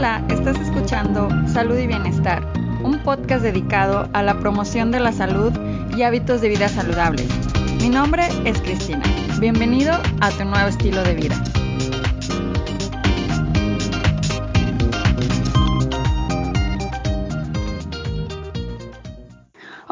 [0.00, 2.42] Hola, estás escuchando Salud y Bienestar,
[2.82, 5.52] un podcast dedicado a la promoción de la salud
[5.94, 7.28] y hábitos de vida saludables.
[7.82, 9.02] Mi nombre es Cristina.
[9.40, 9.92] Bienvenido
[10.22, 11.59] a tu nuevo estilo de vida.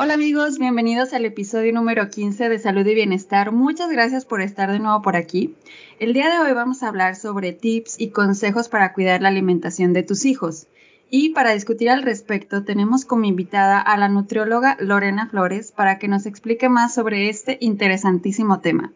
[0.00, 3.50] Hola amigos, bienvenidos al episodio número 15 de Salud y Bienestar.
[3.50, 5.56] Muchas gracias por estar de nuevo por aquí.
[5.98, 9.92] El día de hoy vamos a hablar sobre tips y consejos para cuidar la alimentación
[9.92, 10.68] de tus hijos.
[11.10, 16.06] Y para discutir al respecto tenemos como invitada a la nutrióloga Lorena Flores para que
[16.06, 18.92] nos explique más sobre este interesantísimo tema.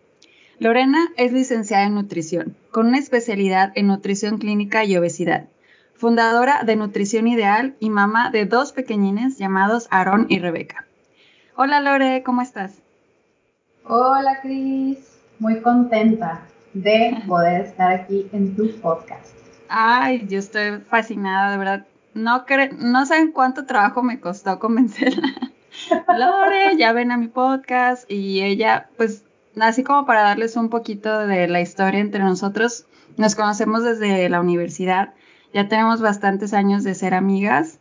[0.61, 5.49] Lorena es licenciada en nutrición, con una especialidad en nutrición clínica y obesidad
[5.95, 10.85] fundadora de Nutrición Ideal y mamá de dos pequeñines llamados Aaron y Rebeca.
[11.65, 12.83] Hola Lore, ¿cómo estás?
[13.85, 14.99] Hola Cris,
[15.39, 16.43] muy contenta
[16.75, 19.29] de poder estar aquí en tu podcast.
[19.69, 21.87] Ay, yo estoy fascinada, de verdad.
[22.15, 22.45] No,
[22.79, 25.29] no saben cuánto trabajo me costó convencerla.
[26.19, 29.23] Lore, ya ven a mi podcast y ella, pues,
[29.61, 32.87] así como para darles un poquito de la historia entre nosotros,
[33.19, 35.15] nos conocemos desde la universidad,
[35.55, 37.79] ya tenemos bastantes años de ser amigas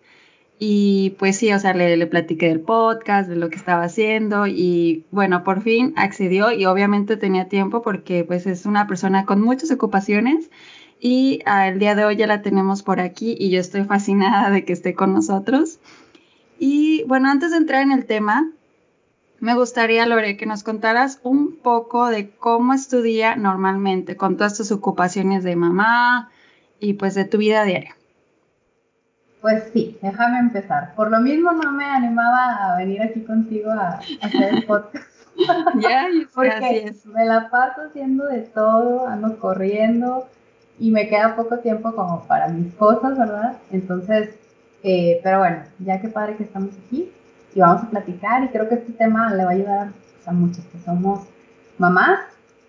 [0.64, 4.46] y pues sí, o sea, le, le, platiqué del podcast, de lo que estaba haciendo
[4.46, 9.42] y bueno, por fin accedió y obviamente tenía tiempo porque pues es una persona con
[9.42, 10.52] muchas ocupaciones
[11.00, 14.64] y al día de hoy ya la tenemos por aquí y yo estoy fascinada de
[14.64, 15.80] que esté con nosotros.
[16.60, 18.52] Y bueno, antes de entrar en el tema,
[19.40, 24.38] me gustaría, Lore, que nos contaras un poco de cómo es tu día normalmente con
[24.38, 26.30] todas tus ocupaciones de mamá
[26.80, 27.96] y pues de tu vida diaria.
[29.42, 30.94] Pues sí, déjame empezar.
[30.96, 35.08] Por lo mismo no me animaba a venir aquí contigo a, hacer el podcast.
[35.80, 37.06] Ya, porque así es.
[37.06, 40.28] me la paso haciendo de todo, ando corriendo
[40.78, 43.58] y me queda poco tiempo como para mis cosas, ¿verdad?
[43.72, 44.36] Entonces,
[44.84, 47.10] eh, pero bueno, ya que padre que estamos aquí
[47.56, 49.88] y vamos a platicar y creo que este tema le va a ayudar
[50.26, 51.22] a muchos que somos
[51.78, 52.20] mamás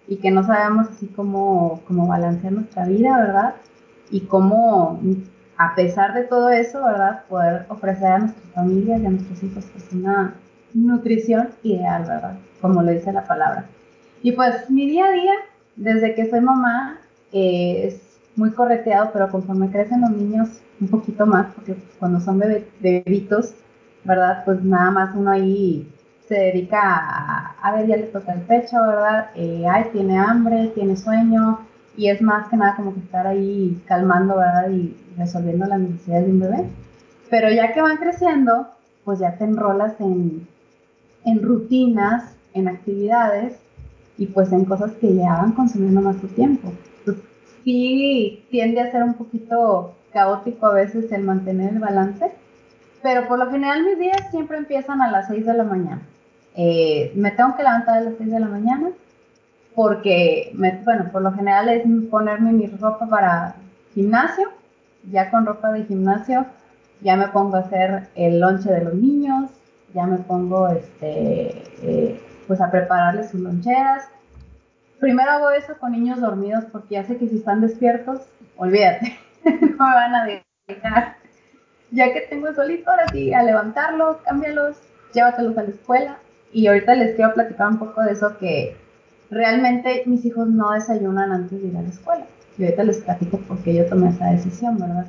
[0.07, 3.55] y que no sabemos así cómo, cómo balancear nuestra vida, ¿verdad?
[4.11, 5.01] Y cómo
[5.63, 7.23] a pesar de todo eso, ¿verdad?
[7.29, 10.35] Poder ofrecer a nuestras familias y a nuestros hijos pues, una
[10.75, 12.37] nutrición ideal, ¿verdad?
[12.61, 13.67] Como lo dice la palabra.
[14.23, 15.35] Y pues mi día a día,
[15.77, 16.99] desde que soy mamá,
[17.33, 18.01] eh, es
[18.35, 20.49] muy correteado, pero conforme crecen los niños
[20.81, 22.43] un poquito más, porque cuando son
[22.81, 23.55] bebitos,
[24.03, 24.43] ¿verdad?
[24.45, 25.89] Pues nada más uno ahí
[26.27, 29.31] se dedica a, a ver, ya le toca el pecho, ¿verdad?
[29.37, 31.61] Eh, ay, tiene hambre, tiene sueño,
[31.97, 34.71] y es más que nada como que estar ahí calmando, ¿verdad?
[34.71, 36.65] Y resolviendo las necesidades de un bebé.
[37.31, 38.69] Pero ya que van creciendo,
[39.05, 40.47] pues ya te enrolas en,
[41.25, 43.59] en rutinas, en actividades
[44.19, 46.73] y pues en cosas que ya van consumiendo más tu tiempo.
[47.05, 47.17] Pues
[47.65, 52.31] sí tiende a ser un poquito caótico a veces el mantener el balance,
[53.03, 56.03] pero por lo general mis días siempre empiezan a las 6 de la mañana.
[56.55, 58.91] Eh, me tengo que levantar a las 6 de la mañana,
[59.75, 63.57] porque, bueno, por lo general es ponerme mi ropa para
[63.95, 64.49] gimnasio,
[65.11, 66.47] ya con ropa de gimnasio,
[67.01, 69.51] ya me pongo a hacer el lonche de los niños,
[69.95, 74.09] ya me pongo, este, eh, pues a prepararles sus loncheras.
[75.01, 78.21] Primero hago eso con niños dormidos porque ya sé que si están despiertos,
[78.57, 80.25] olvídate, no me van a
[80.69, 81.17] dejar.
[81.91, 84.77] Ya que tengo solito, ahora sí, a levantarlos, cámbialos,
[85.13, 86.19] llévatelos a la escuela.
[86.53, 88.77] Y ahorita les quiero platicar un poco de eso que
[89.33, 92.27] realmente mis hijos no desayunan antes de ir a la escuela.
[92.59, 95.07] Y ahorita les platico por qué yo tomé esa decisión, ¿verdad?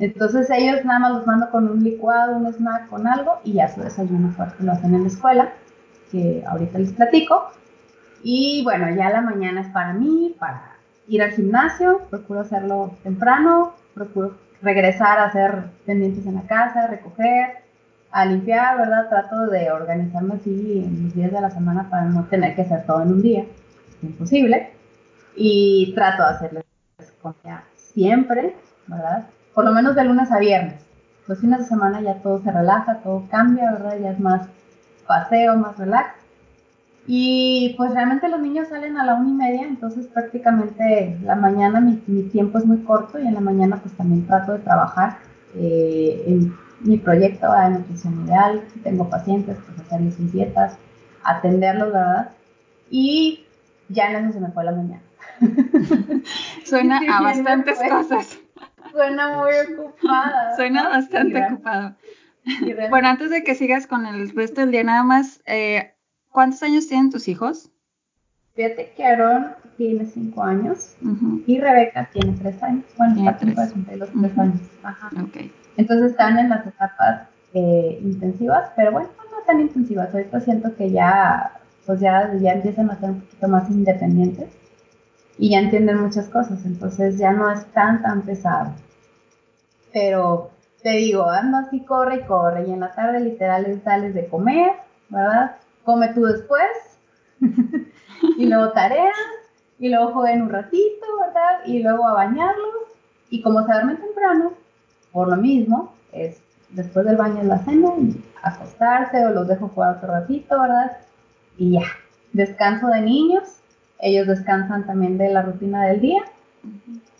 [0.00, 3.72] Entonces ellos nada más los mando con un licuado, un snack, con algo y ya
[3.72, 5.52] su desayuno fuerte lo hacen en la escuela,
[6.10, 7.52] que ahorita les platico.
[8.24, 13.74] Y bueno, ya la mañana es para mí, para ir al gimnasio, procuro hacerlo temprano,
[13.94, 17.61] procuro regresar a hacer pendientes en la casa, recoger,
[18.12, 19.08] a limpiar, ¿verdad?
[19.08, 22.84] Trato de organizarme así en los días de la semana para no tener que hacer
[22.86, 23.44] todo en un día,
[23.88, 24.70] es imposible.
[25.34, 26.64] Y trato de hacerles
[27.22, 28.54] comida siempre,
[28.86, 29.26] ¿verdad?
[29.54, 30.84] Por lo menos de lunes a viernes.
[31.26, 33.98] Los fines de semana ya todo se relaja, todo cambia, ¿verdad?
[33.98, 34.46] Ya es más
[35.06, 36.14] paseo, más relax.
[37.06, 41.80] Y pues realmente los niños salen a la una y media, entonces prácticamente la mañana
[41.80, 45.18] mi, mi tiempo es muy corto y en la mañana pues también trato de trabajar
[45.56, 50.76] eh, en mi proyecto de nutrición ideal, tengo pacientes, pues hacerles sus dietas,
[51.24, 52.32] atenderlos, ¿verdad?
[52.90, 53.44] Y
[53.88, 55.02] ya en eso se me fue la mañana.
[56.64, 58.38] Suena a bastantes cosas.
[58.90, 60.54] Suena muy ocupada.
[60.56, 61.96] Suena bastante ocupado.
[62.90, 65.94] Bueno, antes de que sigas con el resto del día, nada más, eh,
[66.30, 67.70] ¿cuántos años tienen tus hijos?
[68.54, 70.96] Fíjate que Aaron tiene cinco años
[71.46, 72.84] y Rebeca tiene tres años.
[72.98, 74.60] Bueno, está a los tres años.
[74.82, 75.10] Ajá.
[75.28, 75.52] Okay.
[75.76, 80.12] Entonces están en las etapas eh, intensivas, pero bueno, no tan intensivas.
[80.14, 81.52] Ahorita siento que ya,
[81.86, 84.48] pues ya, ya empiezan a ser un poquito más independientes
[85.38, 88.74] y ya entienden muchas cosas, entonces ya no es tan, tan pesado.
[89.92, 90.50] Pero
[90.82, 94.72] te digo, ando así, corre y corre, y en la tarde literal sales de comer,
[95.08, 95.56] ¿verdad?
[95.84, 96.68] Come tú después,
[98.38, 99.14] y luego tareas,
[99.78, 101.60] y luego jueguen un ratito, ¿verdad?
[101.66, 102.84] Y luego a bañarlos,
[103.30, 104.52] y como se duermen temprano,
[105.12, 109.68] por lo mismo, es después del baño es la cena y acostarse o los dejo
[109.68, 110.98] jugar otro ratito, ¿verdad?
[111.58, 111.84] Y ya,
[112.32, 113.60] descanso de niños,
[114.00, 116.22] ellos descansan también de la rutina del día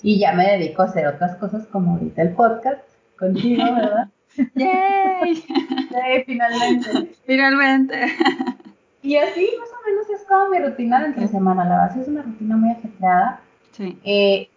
[0.03, 2.83] y ya me dedico a hacer otras cosas como ahorita el podcast
[3.19, 4.09] contigo, ¿verdad?
[4.55, 5.45] ¡Yay!
[5.91, 6.25] ¡Yay!
[6.25, 7.15] Finalmente.
[7.27, 8.01] Finalmente.
[9.03, 11.65] Y así más o menos es como mi rutina de entre semana.
[11.65, 13.41] La base es una rutina muy ajetreada.
[13.73, 13.99] Sí.
[14.05, 14.49] Eh,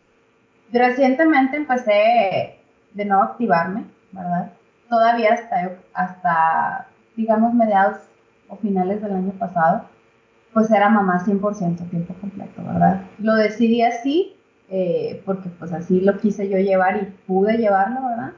[0.71, 2.54] recientemente empecé
[2.95, 4.51] de a activarme, ¿verdad?
[4.89, 7.97] Todavía hasta, hasta, digamos, mediados
[8.47, 9.85] o finales del año pasado,
[10.53, 13.01] pues era mamá 100% tiempo completo, ¿verdad?
[13.19, 14.35] Lo decidí así,
[14.69, 18.31] eh, porque pues así lo quise yo llevar y pude llevarlo, ¿verdad?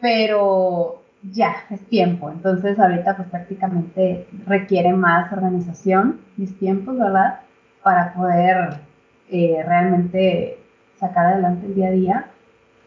[0.00, 2.30] Pero ya, es tiempo.
[2.30, 7.40] Entonces ahorita pues prácticamente requiere más organización mis tiempos, ¿verdad?
[7.82, 8.80] Para poder
[9.28, 10.58] eh, realmente
[10.98, 12.30] sacar adelante el día a día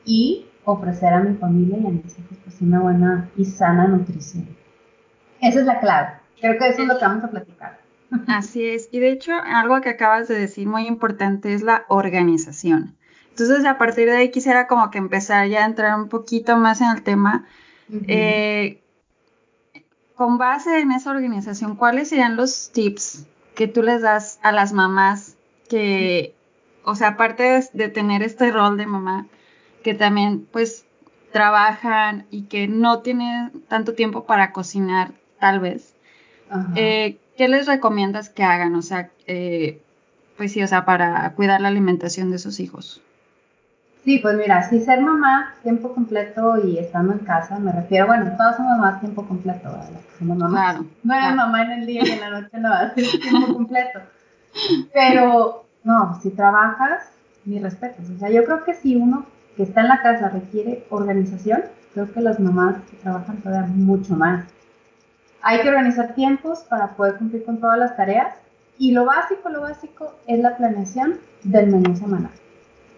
[0.06, 4.48] y ofrecer a mi familia y a mis hijos pues una buena y sana nutrición.
[5.42, 6.10] Esa es la clave.
[6.40, 7.80] Creo que eso es lo que vamos a platicar.
[8.28, 8.90] Así es.
[8.92, 12.96] Y de hecho, algo que acabas de decir muy importante es la organización.
[13.30, 16.82] Entonces, a partir de ahí quisiera como que empezar ya a entrar un poquito más
[16.82, 17.46] en el tema.
[18.08, 18.82] Eh,
[20.16, 23.26] con base en esa organización, ¿cuáles serían los tips
[23.56, 25.36] que tú les das a las mamás
[25.70, 26.36] que,
[26.84, 29.28] o sea, aparte de, tener este rol de mamá,
[29.84, 30.86] que también pues
[31.32, 35.94] trabajan y que no tienen tanto tiempo para cocinar, tal vez?
[36.76, 38.76] Eh, ¿Qué les recomiendas que hagan?
[38.76, 39.82] O sea, eh,
[40.38, 43.02] pues sí, o sea, para cuidar la alimentación de sus hijos.
[44.04, 48.32] Sí, pues mira, si ser mamá tiempo completo y estando en casa, me refiero, bueno,
[48.38, 50.02] todas somos mamás tiempo completo, ¿verdad?
[50.20, 50.74] somos mamás.
[50.74, 53.06] Claro, no eres mamá en el día y en la noche no, vas a ser
[53.22, 54.00] tiempo completo.
[54.94, 57.10] Pero, no, si trabajas,
[57.46, 58.02] mi respeto.
[58.14, 61.64] O sea, yo creo que si uno que está en la casa requiere organización,
[61.94, 64.46] creo que las mamás que trabajan todavía mucho más.
[65.42, 68.34] Hay que organizar tiempos para poder cumplir con todas las tareas
[68.78, 72.32] y lo básico, lo básico es la planeación del menú semanal.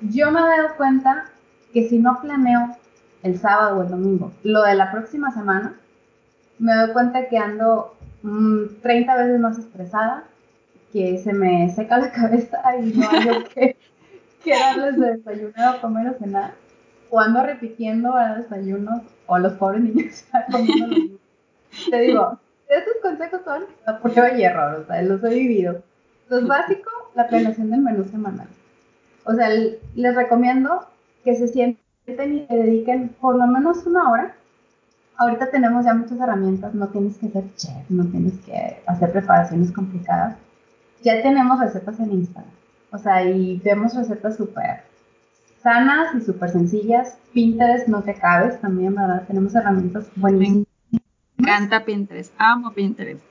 [0.02, 1.26] Yo me he dado cuenta
[1.74, 2.78] que si no planeo
[3.24, 5.76] el sábado o el domingo lo de la próxima semana,
[6.60, 10.24] me doy cuenta que ando 30 mm, veces más estresada,
[10.94, 13.78] que se me seca la cabeza y no hay que,
[14.46, 16.54] que darles de desayunar o comer o cenar.
[17.10, 21.16] O ando repitiendo a desayunos o los pobres niños comiendo los
[21.90, 22.40] te digo,
[22.70, 25.84] estos consejos son a prueba y error, o sea, los he vivido.
[26.30, 28.48] Los básicos, la planeación del menú semanal.
[29.26, 30.88] O sea, les recomiendo
[31.24, 34.36] que se sienten y se dediquen por lo menos una hora.
[35.18, 39.72] Ahorita tenemos ya muchas herramientas, no tienes que ser chef, no tienes que hacer preparaciones
[39.72, 40.38] complicadas.
[41.04, 42.52] Ya tenemos recetas en Instagram.
[42.92, 44.84] O sea, y vemos recetas súper
[45.62, 47.18] sanas y súper sencillas.
[47.34, 49.24] Pinterest no te cabes también, ¿verdad?
[49.28, 50.68] Tenemos herramientas buenísimas
[51.38, 53.22] encanta Pinterest, amo Pinterest.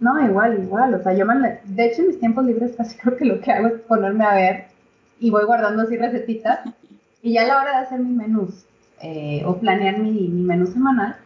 [0.00, 0.94] No, igual, igual.
[0.94, 3.52] O sea, yo me, de hecho en mis tiempos libres casi creo que lo que
[3.52, 4.66] hago es ponerme a ver
[5.18, 6.60] y voy guardando así recetitas
[7.22, 8.66] y ya a la hora de hacer mis menús
[9.00, 11.16] eh, o planear mi, mi menú semanal,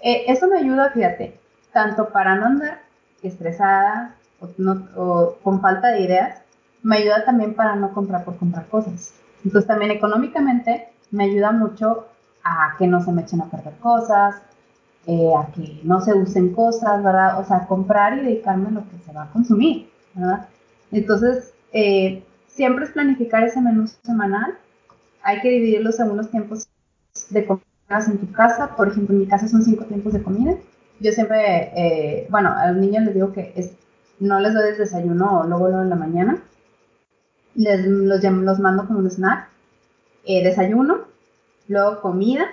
[0.00, 1.38] eh, eso me ayuda, fíjate,
[1.72, 2.80] tanto para no andar
[3.22, 6.42] estresada o, no, o con falta de ideas,
[6.82, 9.14] me ayuda también para no comprar por comprar cosas.
[9.44, 12.06] Entonces también económicamente me ayuda mucho
[12.44, 14.36] a que no se me echen a perder cosas,
[15.06, 17.40] eh, a que no se usen cosas, ¿verdad?
[17.40, 20.48] O sea, comprar y dedicarme a lo que se va a consumir, ¿verdad?
[20.92, 24.58] Entonces, eh, siempre es planificar ese menú semanal.
[25.22, 26.68] Hay que dividirlo según los tiempos
[27.30, 28.76] de comida en tu casa.
[28.76, 30.54] Por ejemplo, en mi casa son cinco tiempos de comida.
[31.00, 33.72] Yo siempre, eh, bueno, a los niños les digo que es,
[34.20, 36.38] no les doy el desayuno o luego lo de la mañana.
[37.54, 39.48] Les, los, los mando con un snack.
[40.24, 40.98] desayuno,
[41.66, 42.46] luego comida,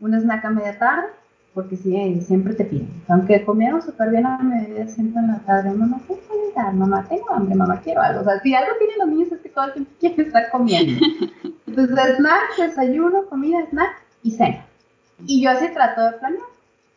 [0.00, 1.06] un snack a media tarde
[1.54, 2.90] porque sí, siempre te piden.
[3.08, 6.74] Aunque comieron súper bien a mediodía, siempre en la tarde, mamá, ¿qué puedes dar?
[6.74, 8.22] Mamá, tengo hambre, mamá, quiero algo.
[8.22, 11.06] O sea, si algo tienen los niños es que todo el tiempo quieren estar comiendo.
[11.66, 14.66] Entonces, snack, desayuno, comida, snack y cena.
[15.26, 16.42] Y yo así trato de planear.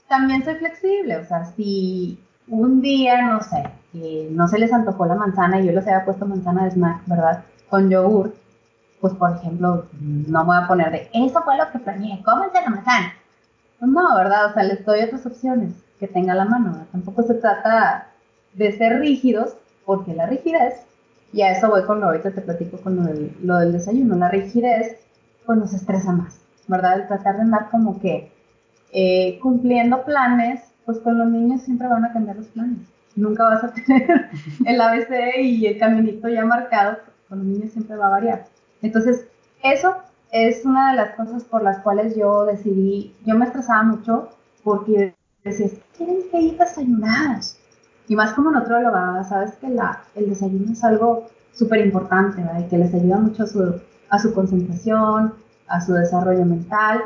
[0.09, 3.63] También soy flexible, o sea, si un día, no sé,
[4.31, 7.43] no se les antojó la manzana y yo les había puesto manzana de snack, ¿verdad?
[7.69, 8.33] Con yogur,
[9.01, 12.61] pues por ejemplo, no me voy a poner de, eso fue lo que planeé, cómense
[12.61, 13.13] la manzana.
[13.79, 14.47] Pues no, ¿verdad?
[14.47, 16.71] O sea, les doy otras opciones que tenga la mano.
[16.71, 16.87] ¿verdad?
[16.91, 18.07] Tampoco se trata
[18.53, 20.85] de ser rígidos, porque la rigidez,
[21.31, 24.15] y a eso voy con lo, ahorita te platico con lo del, lo del desayuno,
[24.15, 24.97] la rigidez
[25.45, 26.99] pues nos estresa más, ¿verdad?
[26.99, 28.31] El tratar de andar como que
[28.91, 32.79] eh, cumpliendo planes, pues con los niños siempre van a cambiar los planes.
[33.17, 34.29] Nunca vas a tener
[34.65, 38.45] el ABC y el caminito ya marcado, con los niños siempre va a variar.
[38.81, 39.27] Entonces,
[39.63, 39.97] eso
[40.31, 44.29] es una de las cosas por las cuales yo decidí, yo me estresaba mucho
[44.63, 47.57] porque decía, tienen que ir desayunados.
[48.07, 52.59] Y más como nutrióloga, sabes que el desayuno es algo súper importante, ¿verdad?
[52.59, 55.33] Y que les ayuda mucho a su, concentración,
[55.67, 57.01] a su desarrollo mental.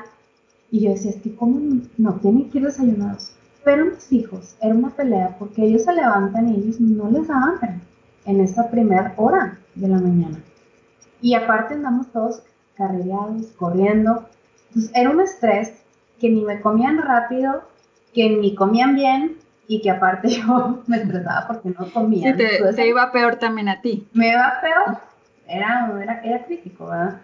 [0.69, 1.59] Y yo decía, es que cómo
[1.97, 3.33] no tienen que ir desayunados.
[3.63, 7.35] Pero mis hijos, era una pelea porque ellos se levantan y ellos no les da
[7.35, 7.79] hambre
[8.25, 10.37] en esa primera hora de la mañana.
[11.21, 12.41] Y aparte andamos todos
[12.75, 14.27] carrereados, corriendo.
[14.69, 15.73] Entonces era un estrés
[16.19, 17.63] que ni me comían rápido,
[18.13, 19.37] que ni comían bien
[19.67, 22.31] y que aparte yo me estresaba porque no comía.
[22.31, 24.07] Sí, te, Entonces, te iba peor también a ti.
[24.13, 24.97] me iba peor.
[25.47, 27.21] Era, era, era crítico, ¿verdad?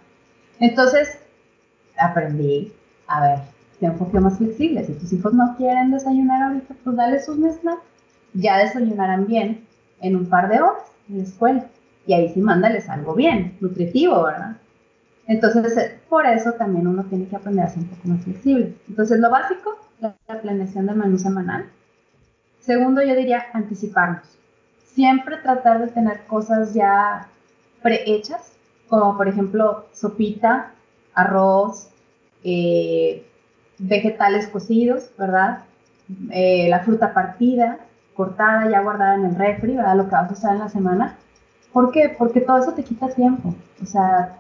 [0.60, 1.20] Entonces
[1.98, 2.74] aprendí,
[3.08, 3.40] a ver,
[3.80, 4.84] sé un poquito más flexible.
[4.84, 7.82] Si tus hijos no quieren desayunar ahorita, pues dale sus snacks.
[8.34, 9.66] Ya desayunarán bien
[10.02, 11.66] en un par de horas en la escuela.
[12.06, 14.58] Y ahí sí mándales algo bien, nutritivo, ¿verdad?
[15.28, 18.76] Entonces, eh, por eso también uno tiene que aprender a ser un poco más flexible.
[18.88, 21.66] Entonces, lo básico, la planeación del menú semanal.
[22.62, 24.38] Segundo, yo diría anticiparnos.
[24.86, 27.28] Siempre tratar de tener cosas ya
[27.82, 28.54] prehechas,
[28.88, 30.72] como por ejemplo sopita,
[31.14, 31.90] arroz,
[32.44, 33.26] eh,
[33.80, 35.60] vegetales cocidos, ¿verdad?
[36.32, 37.80] Eh, la fruta partida,
[38.16, 39.96] cortada, ya guardada en el refri, ¿verdad?
[39.96, 41.16] Lo que vas a usar en la semana.
[41.72, 42.16] ¿Por qué?
[42.18, 43.54] Porque todo eso te quita tiempo.
[43.82, 44.38] O sea,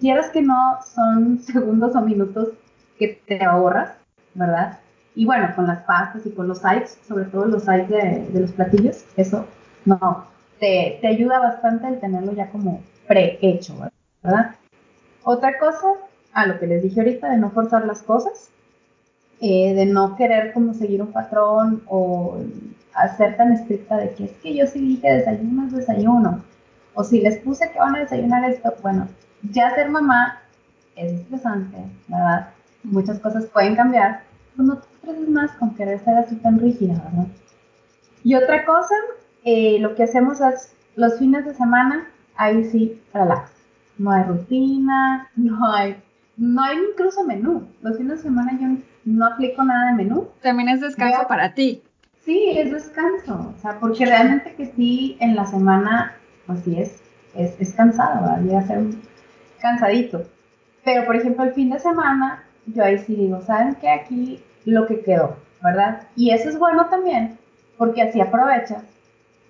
[0.00, 2.50] quieras que no, son segundos o minutos
[2.98, 3.90] que te ahorras,
[4.34, 4.78] ¿verdad?
[5.14, 8.40] Y bueno, con las pastas y con los sides, sobre todo los sides de, de
[8.40, 9.46] los platillos, eso
[9.86, 10.26] no,
[10.60, 13.74] te, te, ayuda bastante el tenerlo ya como prehecho,
[14.22, 14.56] ¿verdad?
[15.22, 15.86] Otra cosa,
[16.34, 18.50] a lo que les dije ahorita, de no forzar las cosas,
[19.40, 22.38] eh, de no querer como seguir un patrón o
[22.94, 26.42] hacer tan estricta de que es que yo sí dije desayuno es desayuno,
[26.94, 29.08] o si les puse que van a desayunar esto, bueno,
[29.42, 30.40] ya ser mamá
[30.96, 31.76] es estresante,
[32.08, 32.48] ¿verdad?
[32.82, 34.22] Muchas cosas pueden cambiar,
[34.56, 37.26] pues no te estreses más con querer ser así tan rígida, ¿verdad?
[38.24, 38.94] Y otra cosa,
[39.44, 43.50] eh, lo que hacemos es los fines de semana, ahí sí, relax.
[43.98, 46.02] No hay rutina, no hay,
[46.36, 47.66] no hay incluso menú.
[47.82, 48.68] Los fines de semana yo
[49.04, 50.28] no aplico nada de menú.
[50.42, 51.82] También es descanso Yo- para ti.
[52.24, 53.54] Sí, es descanso.
[53.56, 56.12] O sea, porque realmente que sí, en la semana,
[56.46, 57.00] pues sí es,
[57.34, 58.40] es, es cansado, ¿verdad?
[58.42, 59.00] Llega a ser un
[59.60, 60.24] cansadito.
[60.84, 63.90] Pero, por ejemplo, el fin de semana, yo ahí sí digo, ¿saben qué?
[63.90, 66.02] Aquí lo que quedó, ¿verdad?
[66.16, 67.38] Y eso es bueno también,
[67.78, 68.82] porque así aprovechas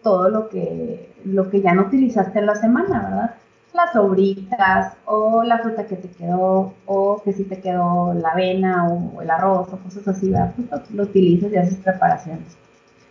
[0.03, 3.35] todo lo que, lo que ya no utilizaste en la semana, ¿verdad?
[3.77, 8.89] Las sobritas o la fruta que te quedó o que si te quedó la avena
[8.89, 10.55] o el arroz o cosas así, ¿verdad?
[10.57, 12.57] Pues lo, lo utilizas y haces preparaciones.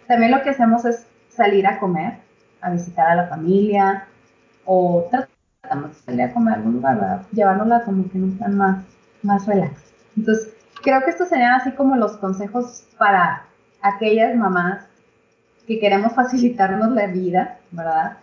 [0.07, 2.17] También lo que hacemos es salir a comer,
[2.61, 4.07] a visitar a la familia
[4.65, 7.21] o tratamos de salir a comer a algún lugar, ¿verdad?
[7.31, 8.83] Llevándola como que en un plan más,
[9.21, 9.93] más relax.
[10.17, 13.43] Entonces, creo que estos serían así como los consejos para
[13.81, 14.87] aquellas mamás
[15.67, 18.17] que queremos facilitarnos la vida, ¿verdad?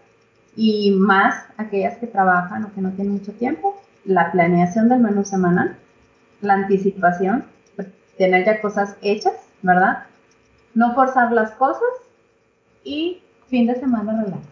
[0.54, 5.24] Y más aquellas que trabajan o que no tienen mucho tiempo, la planeación del menú
[5.24, 5.76] semanal,
[6.40, 7.44] la anticipación,
[7.76, 10.04] pues, tener ya cosas hechas, ¿verdad?
[10.74, 11.88] No forzar las cosas
[12.84, 14.42] y fin de semana relax.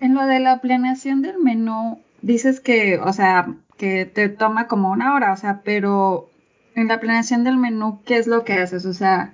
[0.00, 4.90] En lo de la planeación del menú, dices que, o sea, que te toma como
[4.90, 6.28] una hora, o sea, pero
[6.74, 8.84] en la planeación del menú, ¿qué es lo que haces?
[8.84, 9.32] O sea,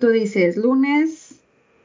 [0.00, 1.40] tú dices, lunes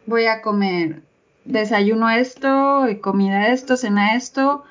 [0.06, 1.02] voy a comer
[1.46, 4.64] desayuno esto, comida esto, cena esto,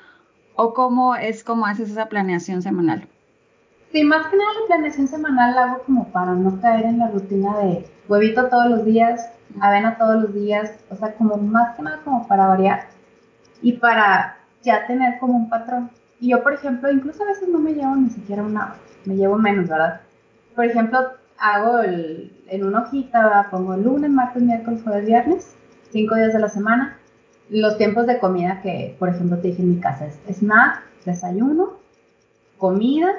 [0.55, 3.07] o cómo es como haces esa planeación semanal.
[3.91, 7.09] Sí, más que nada la planeación semanal la hago como para no caer en la
[7.09, 11.83] rutina de huevito todos los días, avena todos los días, o sea, como más que
[11.83, 12.87] nada como para variar
[13.61, 15.91] y para ya tener como un patrón.
[16.19, 18.75] Y yo, por ejemplo, incluso a veces no me llevo ni siquiera una
[19.05, 20.01] me llevo menos, ¿verdad?
[20.55, 20.99] Por ejemplo,
[21.37, 23.47] hago el, en una hojita, ¿verdad?
[23.51, 25.55] pongo lunes, martes, miércoles, jueves, viernes,
[25.93, 26.97] cinco días de la semana,
[27.49, 31.73] los tiempos de comida que, por ejemplo, te dije en mi casa es snack, desayuno,
[32.57, 33.09] comida,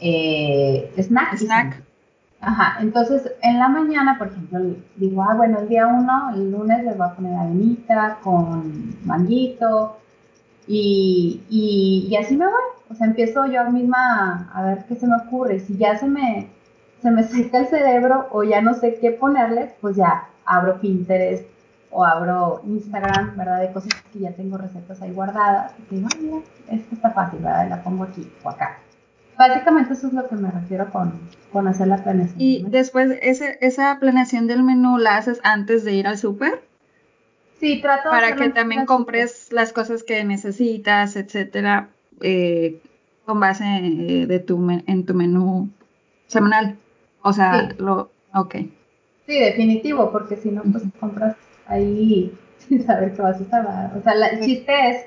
[0.00, 1.36] eh, snack.
[1.36, 1.82] Snack.
[2.40, 4.60] Ajá, entonces en la mañana, por ejemplo,
[4.96, 9.96] digo, ah, bueno, el día uno, el lunes les voy a poner avenita con manguito
[10.66, 12.54] y, y, así me voy.
[12.90, 15.60] O sea, empiezo yo misma a, ver qué se me ocurre.
[15.60, 16.48] Si ya se me,
[17.00, 21.53] se me seca el cerebro o ya no sé qué ponerles, pues ya abro Pinterest
[21.94, 23.60] o abro Instagram, ¿verdad?
[23.60, 25.72] De cosas que ya tengo recetas ahí guardadas.
[25.90, 27.68] Y digo, mira, esto está fácil, ¿verdad?
[27.70, 28.80] La pongo aquí o acá.
[29.38, 31.12] Básicamente eso es lo que me refiero con,
[31.52, 32.40] con hacer la planeación.
[32.40, 36.64] ¿Y después ese, esa planeación del menú la haces antes de ir al súper?
[37.60, 42.80] Sí, trato de Para que también compres las cosas que necesitas, etcétera, eh,
[43.24, 45.70] con base eh, de tu, en tu menú
[46.26, 46.76] semanal.
[47.22, 48.10] O sea, lo...
[48.34, 48.56] Ok.
[49.26, 51.36] Sí, definitivo, porque si no, pues compras
[51.66, 53.92] ahí sin saber qué vas a usar.
[53.96, 55.06] O sea, el chiste es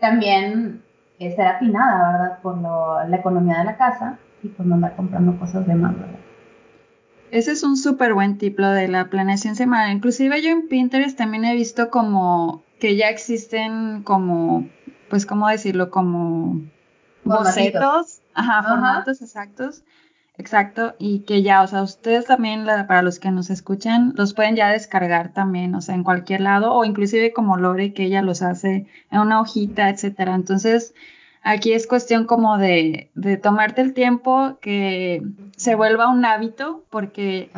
[0.00, 0.82] también
[1.18, 2.38] ser afinada, ¿verdad?
[2.40, 2.58] Por
[3.08, 6.18] la economía de la casa y por no andar comprando cosas de más, ¿verdad?
[7.30, 9.92] Ese es un súper buen tip, lo de la planeación semanal.
[9.92, 14.68] Inclusive yo en Pinterest también he visto como que ya existen como,
[15.10, 15.90] pues, ¿cómo decirlo?
[15.90, 16.62] Como
[17.24, 19.84] bocetos, ajá, formatos exactos
[20.40, 24.56] Exacto, y que ya, o sea, ustedes también, para los que nos escuchan, los pueden
[24.56, 28.40] ya descargar también, o sea, en cualquier lado, o inclusive como Lore, que ella los
[28.40, 30.34] hace en una hojita, etcétera.
[30.34, 30.94] Entonces,
[31.42, 35.22] aquí es cuestión como de, de tomarte el tiempo, que
[35.58, 37.50] se vuelva un hábito, porque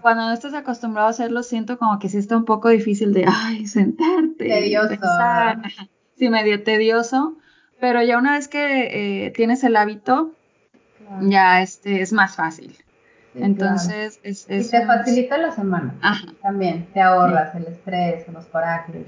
[0.00, 3.24] cuando no estás acostumbrado a hacerlo, siento como que sí está un poco difícil de,
[3.26, 4.44] ay, sentarte.
[4.44, 4.94] Tedioso.
[6.16, 7.38] Sí, medio tedioso,
[7.80, 10.34] pero ya una vez que eh, tienes el hábito,
[11.22, 12.76] ya este es más fácil.
[13.34, 15.94] Entonces, es, Y te facilita la semana.
[16.42, 19.06] También, te ahorras el estrés, los corajes,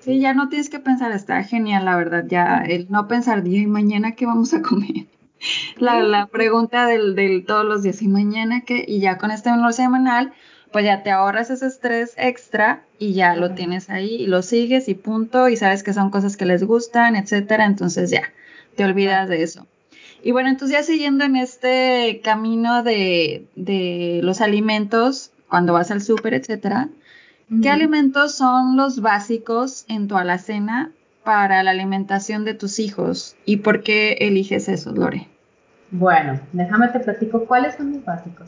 [0.00, 0.20] sí.
[0.20, 3.66] ya no tienes que pensar, está genial, la verdad, ya el no pensar, día y
[3.66, 5.06] mañana qué vamos a comer.
[5.76, 8.84] La, la pregunta del, del, todos los días, ¿y mañana qué?
[8.86, 10.32] Y ya con este menú semanal,
[10.70, 14.88] pues ya te ahorras ese estrés extra y ya lo tienes ahí y lo sigues
[14.88, 18.22] y punto, y sabes que son cosas que les gustan, etcétera, entonces ya,
[18.76, 19.66] te olvidas de eso.
[20.22, 26.00] Y bueno, entonces ya siguiendo en este camino de, de los alimentos, cuando vas al
[26.00, 26.88] súper, etcétera,
[27.60, 30.92] ¿qué alimentos son los básicos en tu alacena
[31.24, 33.36] para la alimentación de tus hijos?
[33.44, 35.28] ¿Y por qué eliges eso, Lore?
[35.90, 38.46] Bueno, déjame te platico cuáles son mis básicos.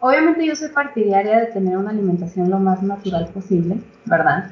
[0.00, 4.50] Obviamente yo soy partidaria de tener una alimentación lo más natural posible, ¿verdad?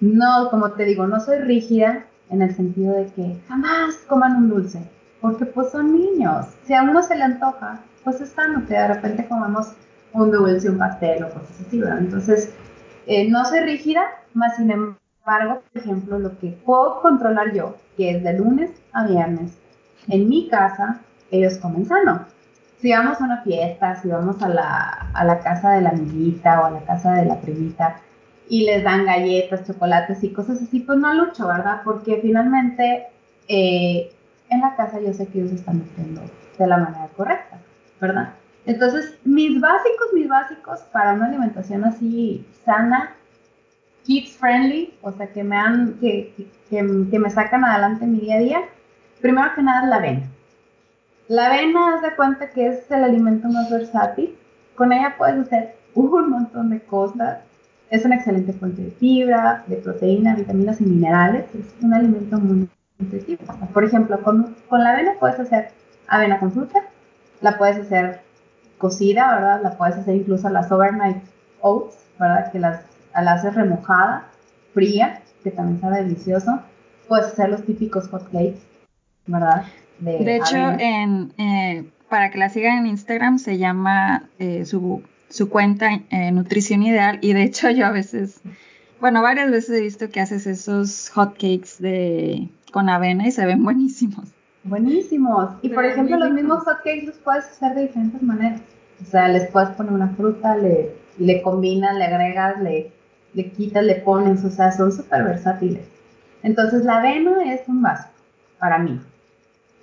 [0.00, 4.48] No, como te digo, no soy rígida en el sentido de que jamás coman un
[4.48, 4.80] dulce
[5.20, 6.46] porque pues son niños.
[6.64, 9.72] Si a uno se le antoja, pues es sano que de repente comamos
[10.12, 11.98] un dulce, un pastel o cosas así, ¿verdad?
[11.98, 12.54] Entonces,
[13.06, 14.02] eh, no soy rígida,
[14.34, 19.06] más sin embargo, por ejemplo, lo que puedo controlar yo, que es de lunes a
[19.06, 19.52] viernes,
[20.08, 21.00] en mi casa,
[21.30, 22.26] ellos comen sano.
[22.80, 26.60] Si vamos a una fiesta, si vamos a la, a la casa de la amiguita
[26.60, 28.00] o a la casa de la primita
[28.48, 31.82] y les dan galletas, chocolates y cosas así, pues no lucho, ¿verdad?
[31.84, 33.08] Porque finalmente
[33.48, 34.12] eh,
[34.50, 36.22] en la casa yo sé que ellos están nutriendo
[36.58, 37.58] de la manera correcta,
[38.00, 38.34] ¿verdad?
[38.66, 43.14] Entonces, mis básicos, mis básicos para una alimentación así sana,
[44.04, 46.34] kids friendly, o sea, que me, han, que,
[46.68, 48.60] que, me sacan adelante mi día a día,
[49.20, 50.26] primero que nada es la avena.
[51.28, 54.34] La avena, haz de cuenta que es el alimento más versátil.
[54.74, 57.38] Con ella puedes hacer un montón de cosas.
[57.90, 61.44] Es una excelente fuente de fibra, de proteína, vitaminas y minerales.
[61.54, 62.68] Es un alimento muy
[63.72, 65.70] por ejemplo, con, la avena puedes hacer
[66.08, 66.82] avena con fruta,
[67.40, 68.20] la puedes hacer
[68.78, 69.60] cocida, ¿verdad?
[69.62, 71.22] La puedes hacer incluso las overnight
[71.60, 72.50] oats, ¿verdad?
[72.50, 72.82] Que las,
[73.12, 74.26] haces remojada,
[74.74, 76.60] fría, que también sabe delicioso.
[77.06, 78.60] Puedes hacer los típicos hot cakes,
[79.26, 79.64] ¿verdad?
[80.00, 85.48] De, hecho, en, eh, para que la sigan en Instagram se llama eh, su, su,
[85.48, 88.40] cuenta eh, Nutrición Ideal y de hecho yo a veces,
[89.00, 93.46] bueno, varias veces he visto que haces esos hot cakes de con avena y se
[93.46, 94.32] ven buenísimos.
[94.64, 95.50] Buenísimos.
[95.62, 98.60] Y por ejemplo, los mismos hotcakes los puedes hacer de diferentes maneras.
[99.00, 102.92] O sea, les puedes poner una fruta, le, le combinas, le agregas, le,
[103.34, 105.86] le quitas, le pones, o sea, son súper versátiles.
[106.42, 108.10] Entonces, la avena es un básico
[108.58, 109.00] para mí.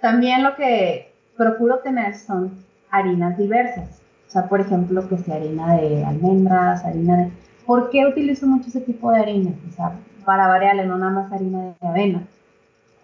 [0.02, 2.52] También lo que procuro tener son
[2.92, 4.02] harinas diversas.
[4.28, 7.32] O sea, por ejemplo, que sea harina de almendras, harina de...
[7.66, 9.52] ¿Por qué utilizo mucho ese tipo de harina?
[9.70, 9.94] O sea,
[10.26, 12.28] para variarle, no nada más harina de avena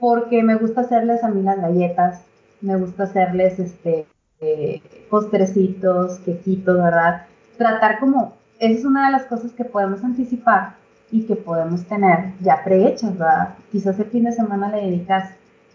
[0.01, 2.23] porque me gusta hacerles a mí las galletas,
[2.59, 4.07] me gusta hacerles este
[4.41, 7.27] eh, postrecitos, quequitos, ¿verdad?
[7.55, 10.73] Tratar como, esa es una de las cosas que podemos anticipar
[11.11, 13.49] y que podemos tener ya prehechas, ¿verdad?
[13.71, 15.29] Quizás el fin de semana le dedicas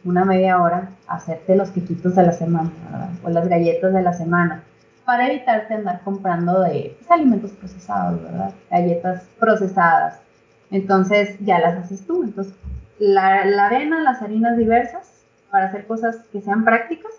[0.05, 3.11] una media hora a hacerte los quequitos de la semana, ¿verdad?
[3.23, 4.65] O las galletas de la semana.
[5.05, 8.51] para evitarte andar comprando de pues, alimentos procesados, ¿verdad?
[8.73, 10.19] Galletas procesadas.
[10.73, 12.25] Entonces ya las haces tú.
[12.25, 12.53] Entonces
[12.99, 15.11] la, la avena, las harinas diversas
[15.51, 17.13] para hacer cosas que sean prácticas,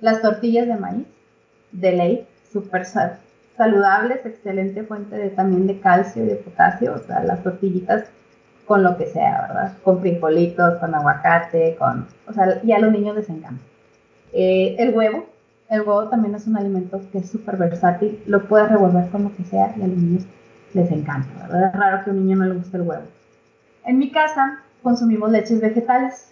[0.00, 1.06] las tortillas de maíz,
[1.72, 2.84] de ley, súper
[3.56, 8.04] saludables, excelente fuente de, también de calcio y de potasio, o sea, las tortillitas
[8.66, 9.72] con lo que sea, ¿verdad?
[9.84, 13.62] Con frijolitos, con aguacate, con, o sea, y a los niños les encanta.
[14.32, 15.26] Eh, el huevo,
[15.70, 19.36] el huevo también es un alimento que es súper versátil, lo puedes revolver con lo
[19.36, 20.24] que sea y a los niños
[20.74, 21.70] les encanta, ¿verdad?
[21.72, 23.04] Es raro que a un niño no le guste el huevo.
[23.84, 26.28] En mi casa consumimos leches vegetales.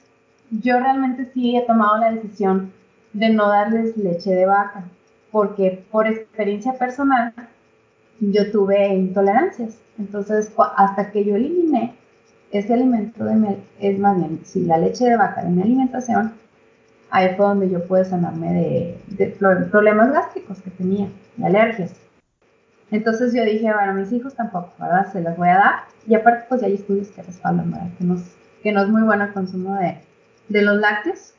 [0.48, 2.72] Yo realmente sí he tomado la decisión
[3.12, 4.84] de no darles leche de vaca,
[5.32, 7.34] porque por experiencia personal
[8.20, 9.76] yo tuve intolerancias.
[9.98, 11.96] Entonces, hasta que yo eliminé
[12.52, 16.34] ese alimento de miel, es más bien, si la leche de vaca de mi alimentación,
[17.10, 19.36] ahí fue donde yo pude sanarme de,
[19.72, 21.92] problemas gástricos que tenía, de alergias.
[22.92, 25.12] Entonces yo dije, bueno, mis hijos tampoco, ¿verdad?
[25.12, 25.74] Se las voy a dar.
[26.06, 27.88] Y aparte, pues ya hay estudios que respaldan, ¿verdad?
[27.98, 28.16] Que no,
[28.64, 29.98] que no es muy bueno el consumo de,
[30.48, 31.34] de los lácteos.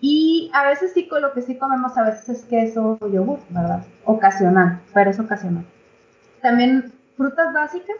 [0.00, 3.82] Y a veces sí, lo que sí comemos a veces es queso o yogur, ¿verdad?
[4.04, 5.64] Ocasional, pero es ocasional.
[6.42, 7.96] También frutas básicas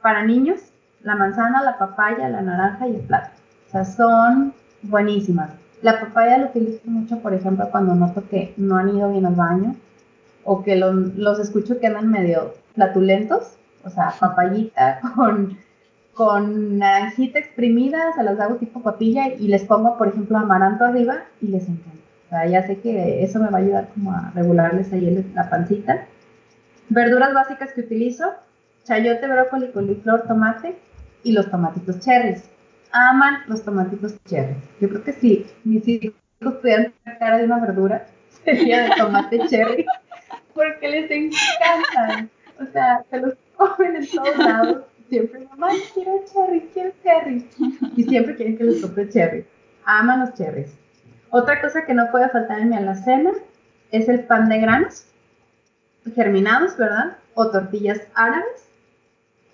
[0.00, 0.60] para niños,
[1.02, 3.34] la manzana, la papaya, la naranja y el plátano.
[3.68, 5.50] O sea, son buenísimas.
[5.82, 9.34] La papaya la utilizo mucho, por ejemplo, cuando noto que no han ido bien al
[9.34, 9.76] baño
[10.44, 13.56] o que los, los escucho que andan medio flatulentos.
[13.84, 15.58] O sea, papayita con
[16.14, 21.24] con naranjita exprimida, se las hago tipo papilla y les pongo, por ejemplo, amaranto arriba
[21.40, 21.90] y les encanta.
[22.26, 25.50] O sea, ya sé que eso me va a ayudar como a regularles ahí la
[25.50, 26.06] pancita.
[26.88, 28.32] Verduras básicas que utilizo,
[28.84, 30.76] chayote, brócoli, coliflor, tomate
[31.22, 32.48] y los tomatitos cherries.
[32.92, 34.56] Aman los tomatitos cherries.
[34.80, 36.14] Yo creo que si mis hijos
[36.60, 38.06] pudieran cara de una verdura,
[38.44, 39.84] sería de tomate cherry,
[40.54, 42.30] porque les encantan.
[42.60, 47.48] O sea, se los comen en todos lados siempre, mamá, quiero cherry, quiero cherry.
[47.96, 49.46] Y siempre quieren que les compre cherry.
[49.84, 50.74] Aman los cherries.
[51.30, 53.32] Otra cosa que no puede faltar en mi alacena
[53.90, 55.06] es el pan de granos
[56.14, 57.16] germinados, ¿verdad?
[57.34, 58.68] O tortillas árabes,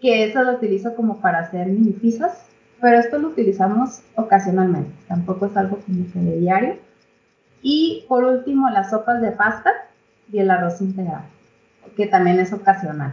[0.01, 2.47] que eso lo utilizo como para hacer mini pizzas,
[2.81, 6.77] pero esto lo utilizamos ocasionalmente, tampoco es algo como que de diario.
[7.63, 9.71] Y por último, las sopas de pasta
[10.33, 11.25] y el arroz integral,
[11.97, 13.13] que también es ocasional.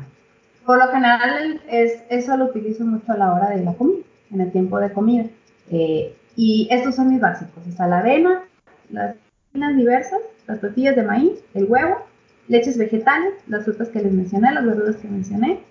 [0.67, 4.41] Por lo general, es, eso lo utilizo mucho a la hora de la comida, en
[4.41, 5.23] el tiempo de comida.
[5.71, 8.43] Eh, y estos son mis básicos, o sea, la avena,
[8.91, 9.15] las
[9.53, 12.05] harinas diversas, las tortillas de maíz, el huevo,
[12.49, 15.61] leches vegetales, las frutas que les mencioné, las verduras que mencioné,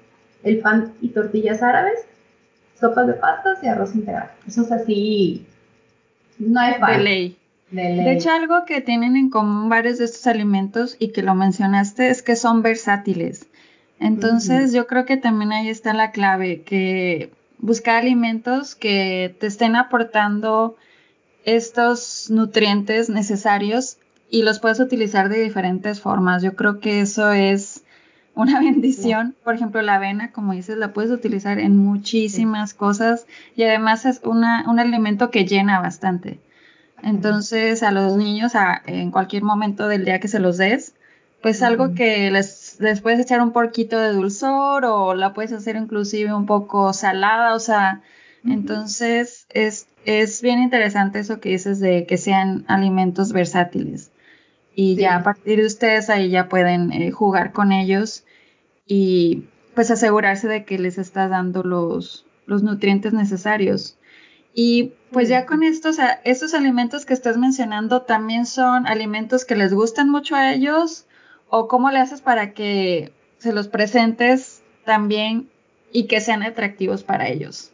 [0.43, 2.07] el pan y tortillas árabes,
[2.81, 4.31] sopas de pastas y arroz integral.
[4.49, 5.47] Eso es así,
[6.39, 7.37] no hay De ley.
[7.71, 8.05] de ley.
[8.05, 12.09] De hecho, algo que tienen en común varios de estos alimentos y que lo mencionaste
[12.09, 13.47] es que son versátiles.
[13.99, 19.77] Entonces yo creo que también ahí está la clave, que buscar alimentos que te estén
[19.77, 20.77] aportando
[21.45, 23.97] estos nutrientes necesarios
[24.31, 26.43] y los puedes utilizar de diferentes formas.
[26.43, 27.85] Yo creo que eso es
[28.35, 29.35] una bendición.
[29.45, 34.21] Por ejemplo, la avena, como dices, la puedes utilizar en muchísimas cosas y además es
[34.25, 36.41] una, un alimento que llena bastante.
[37.03, 38.53] Entonces, a los niños,
[38.87, 40.95] en cualquier momento del día que se los des,
[41.43, 45.77] pues algo que les, les puedes echar un poquito de dulzor o la puedes hacer
[45.77, 48.03] inclusive un poco salada, o sea,
[48.45, 54.13] entonces es, es bien interesante eso que dices de que sean alimentos versátiles.
[54.75, 58.25] Y ya a partir de ustedes ahí ya pueden eh, jugar con ellos
[58.87, 59.45] y
[59.75, 63.99] pues asegurarse de que les estás dando los, los nutrientes necesarios.
[64.55, 69.73] Y pues ya con estos, estos alimentos que estás mencionando también son alimentos que les
[69.75, 71.07] gustan mucho a ellos
[71.49, 75.49] ¿O cómo le haces para que se los presentes también
[75.93, 77.73] y que sean atractivos para ellos?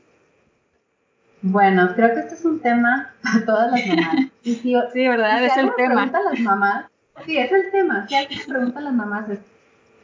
[1.43, 4.15] Bueno, creo que este es un tema para todas las mamás.
[4.43, 5.45] sí, ¿verdad?
[5.45, 5.95] es el tema.
[5.95, 6.87] Preguntan las mamás,
[7.27, 8.07] sí, es el tema.
[8.09, 9.41] Si alguien pregunta las mamás es,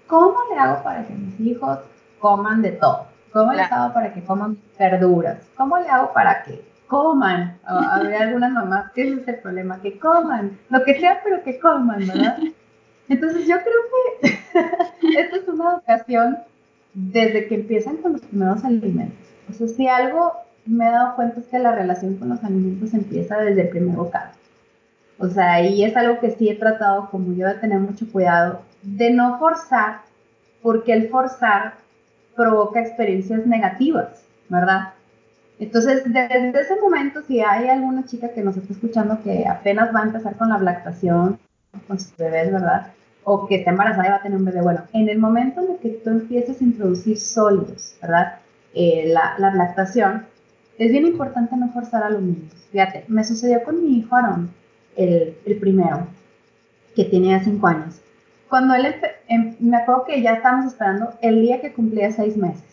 [0.09, 1.79] ¿cómo le hago para que mis hijos
[2.19, 3.07] coman de todo?
[3.33, 5.39] ¿Cómo le hago para que coman verduras?
[5.57, 7.59] ¿Cómo le hago para que coman?
[7.65, 9.81] A ver, algunas mamás, ¿qué es el problema?
[9.81, 12.39] Que coman, lo que sea, pero que coman, ¿verdad?
[13.09, 16.39] Entonces yo creo que esta es una ocasión
[16.95, 19.27] desde que empiezan con los primeros alimentos.
[19.49, 20.33] O sea, si algo
[20.67, 23.97] me he dado cuenta es que la relación con los alimentos empieza desde el primer
[23.97, 24.33] bocado.
[25.19, 28.63] O sea, y es algo que sí he tratado como yo de tener mucho cuidado,
[28.83, 30.03] de no forzar,
[30.63, 31.75] porque el forzar
[32.37, 34.93] provoca experiencias negativas, ¿verdad?
[35.59, 40.01] Entonces, desde ese momento, si hay alguna chica que nos está escuchando que apenas va
[40.01, 41.39] a empezar con la lactación,
[41.89, 42.93] con sus bebés, ¿verdad?
[43.29, 44.63] O que está embarazada y va a tener un bebé.
[44.63, 48.37] Bueno, en el momento en el que tú empieces a introducir sólidos, ¿verdad?
[48.75, 50.27] Eh, la, la, lactación,
[50.79, 52.53] es bien importante no forzar a los niños.
[52.71, 54.51] Fíjate, me sucedió con mi hijo Aaron,
[54.97, 56.07] el, el primero,
[56.95, 58.01] que tenía cinco años.
[58.49, 58.95] Cuando él,
[59.29, 62.65] em, me acuerdo que ya estábamos esperando el día que cumplía seis meses.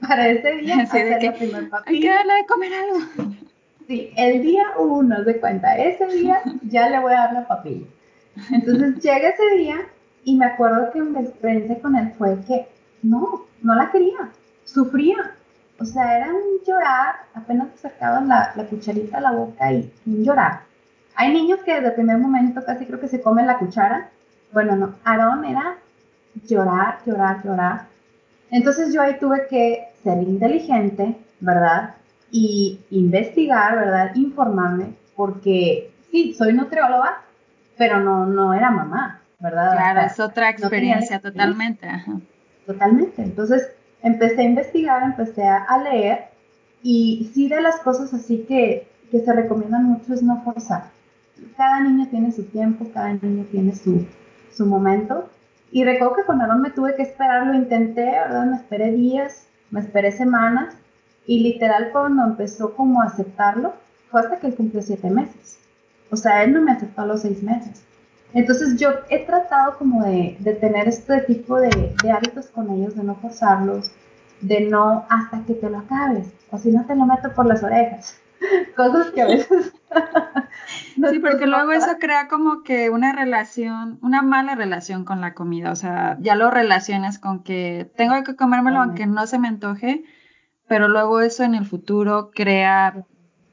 [0.00, 3.34] Para ese día, hacer que, la primer Hay que darle de comer algo.
[3.86, 7.86] Sí, el día uno, de cuenta, ese día ya le voy a dar la papilla.
[8.52, 9.76] Entonces llega ese día
[10.24, 12.68] y me acuerdo que mi experiencia con él fue que
[13.02, 14.30] no, no la quería,
[14.64, 15.34] sufría.
[15.78, 19.90] O sea, era un llorar, apenas te sacaban la, la cucharita a la boca y
[20.06, 20.60] un llorar.
[21.14, 24.10] Hay niños que desde el primer momento casi creo que se comen la cuchara.
[24.52, 25.78] Bueno, no, Aarón era
[26.46, 27.86] llorar, llorar, llorar.
[28.50, 31.94] Entonces yo ahí tuve que ser inteligente, ¿verdad?
[32.30, 34.14] Y investigar, ¿verdad?
[34.14, 37.22] Informarme, porque sí, soy nutrióloga,
[37.76, 39.72] pero no, no era mamá, ¿verdad?
[39.72, 41.88] Claro, es otra experiencia totalmente.
[42.66, 43.22] Totalmente.
[43.22, 43.68] Entonces
[44.02, 46.28] empecé a investigar, empecé a, leer
[46.82, 50.84] y sí de las cosas así que, que se recomiendan mucho es no forzar.
[51.56, 54.06] Cada niño tiene su tiempo, cada niño tiene su,
[54.52, 55.28] su momento.
[55.72, 58.46] Y recuerdo que con Aaron me tuve que esperar, lo intenté, ¿verdad?
[58.46, 60.74] Me esperé días, me esperé semanas
[61.26, 63.74] y literal cuando empezó como a aceptarlo
[64.10, 65.58] fue hasta que él cumplió siete meses.
[66.10, 67.84] O sea, él no me aceptó a los seis meses.
[68.32, 72.94] Entonces yo he tratado como de, de tener este tipo de, de, hábitos con ellos,
[72.94, 73.90] de no forzarlos,
[74.40, 77.62] de no hasta que te lo acabes, o si no te lo meto por las
[77.62, 78.20] orejas.
[78.76, 79.72] Cosas que a veces...
[81.10, 85.72] sí, porque luego eso crea como que una relación, una mala relación con la comida,
[85.72, 90.04] o sea, ya lo relacionas con que tengo que comérmelo aunque no se me antoje,
[90.68, 93.04] pero luego eso en el futuro crea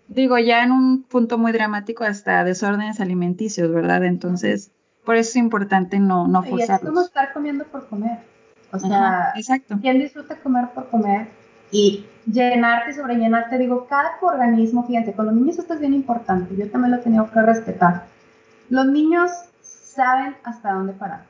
[0.07, 4.03] digo, ya en un punto muy dramático hasta desórdenes alimenticios, ¿verdad?
[4.03, 4.71] Entonces,
[5.05, 6.81] por eso es importante no, no forzarlos.
[6.81, 8.19] Y es como estar comiendo por comer.
[8.71, 9.77] O sea, exacto.
[9.81, 11.27] ¿quién disfruta comer por comer?
[11.71, 16.69] Y llenarte, sobrellenarte, digo, cada organismo, fíjense, con los niños esto es bien importante, yo
[16.69, 18.05] también lo he tenido que respetar.
[18.69, 21.23] Los niños saben hasta dónde parar.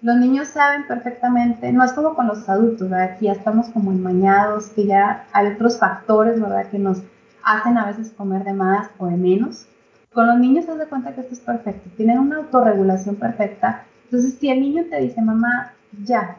[0.00, 3.14] Los niños saben perfectamente, no es como con los adultos, ¿verdad?
[3.14, 6.66] Aquí ya estamos como enmañados, que ya hay otros factores, ¿verdad?
[6.70, 7.02] Que nos
[7.48, 9.66] hacen a veces comer de más o de menos.
[10.12, 13.84] Con los niños se de cuenta que esto es perfecto, tienen una autorregulación perfecta.
[14.04, 15.72] Entonces, si el niño te dice, mamá,
[16.04, 16.36] ya,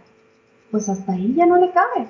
[0.71, 2.07] pues hasta ahí ya no le cabe.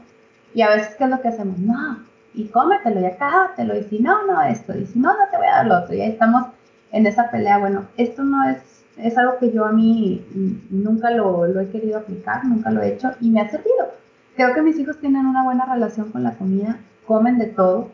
[0.54, 1.58] Y a veces, ¿qué es lo que hacemos?
[1.60, 2.00] No,
[2.34, 5.48] y cómetelo, ya cágatelo, y si no, no esto, y si no, no te voy
[5.48, 5.96] a dar lo otro.
[5.96, 6.48] Y ahí estamos
[6.92, 7.58] en esa pelea.
[7.58, 10.26] Bueno, esto no es, es algo que yo a mí
[10.70, 13.94] nunca lo, lo he querido aplicar, nunca lo he hecho, y me ha servido.
[14.36, 17.92] Creo que mis hijos tienen una buena relación con la comida, comen de todo,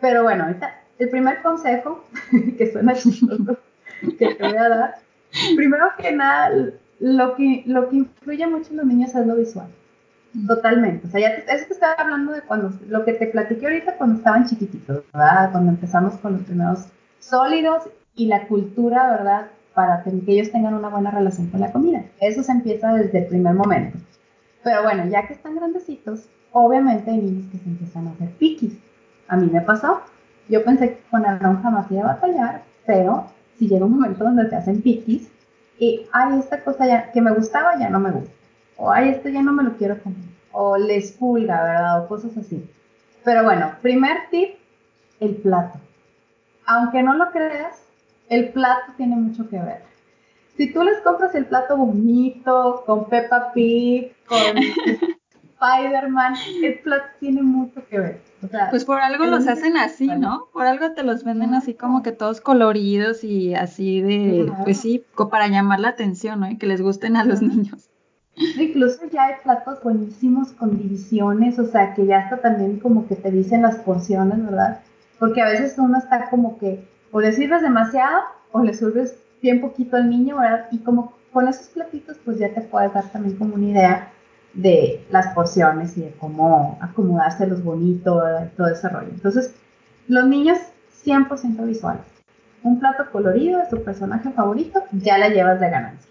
[0.00, 2.04] pero bueno, ahorita el primer consejo,
[2.58, 3.58] que suena chistoso,
[4.18, 4.94] que te voy a dar,
[5.56, 6.50] primero que nada,
[6.98, 9.68] lo que, lo que influye mucho en los niños es lo visual.
[10.46, 11.08] Totalmente.
[11.08, 13.96] O sea, ya te, eso te estaba hablando de cuando, lo que te platiqué ahorita
[13.96, 15.50] cuando estaban chiquititos, ¿verdad?
[15.50, 16.86] Cuando empezamos con los primeros
[17.18, 19.46] sólidos y la cultura, ¿verdad?
[19.74, 22.04] Para que ellos tengan una buena relación con la comida.
[22.20, 23.98] Eso se empieza desde el primer momento.
[24.62, 28.78] Pero bueno, ya que están grandecitos, obviamente hay niños que se empiezan a hacer piquis.
[29.30, 30.00] A mí me pasó.
[30.48, 34.46] Yo pensé que con Aaron jamás iba a batallar, pero si llega un momento donde
[34.46, 35.30] te hacen piquis
[35.78, 38.34] y, ay, esta cosa ya que me gustaba ya no me gusta.
[38.76, 40.18] O, ay, esto ya no me lo quiero comer.
[40.50, 42.04] O les pulga, ¿verdad?
[42.04, 42.68] O cosas así.
[43.24, 44.56] Pero bueno, primer tip,
[45.20, 45.78] el plato.
[46.66, 47.80] Aunque no lo creas,
[48.28, 49.82] el plato tiene mucho que ver.
[50.56, 54.38] Si tú les compras el plato bonito, con Peppa Pig, con
[55.60, 58.29] Spider-Man, el plato tiene mucho que ver
[58.70, 60.48] pues por algo los hacen así, ¿no?
[60.52, 65.04] Por algo te los venden así como que todos coloridos y así de, pues sí,
[65.30, 66.50] para llamar la atención, ¿no?
[66.50, 67.90] Y que les gusten a los niños.
[68.36, 73.16] Incluso ya hay platos buenísimos con divisiones, o sea, que ya está también como que
[73.16, 74.80] te dicen las porciones, ¿verdad?
[75.18, 78.22] Porque a veces uno está como que o le sirves demasiado
[78.52, 80.68] o le sirves bien poquito al niño, ¿verdad?
[80.70, 84.12] Y como con esos platitos pues ya te puedes dar también como una idea
[84.54, 88.22] de las porciones y de cómo acomodárselos bonito,
[88.56, 89.08] todo ese rollo.
[89.10, 89.54] Entonces,
[90.08, 90.58] los niños
[91.04, 92.02] 100% visuales.
[92.62, 96.10] Un plato colorido de su personaje favorito, ya la llevas de ganancia.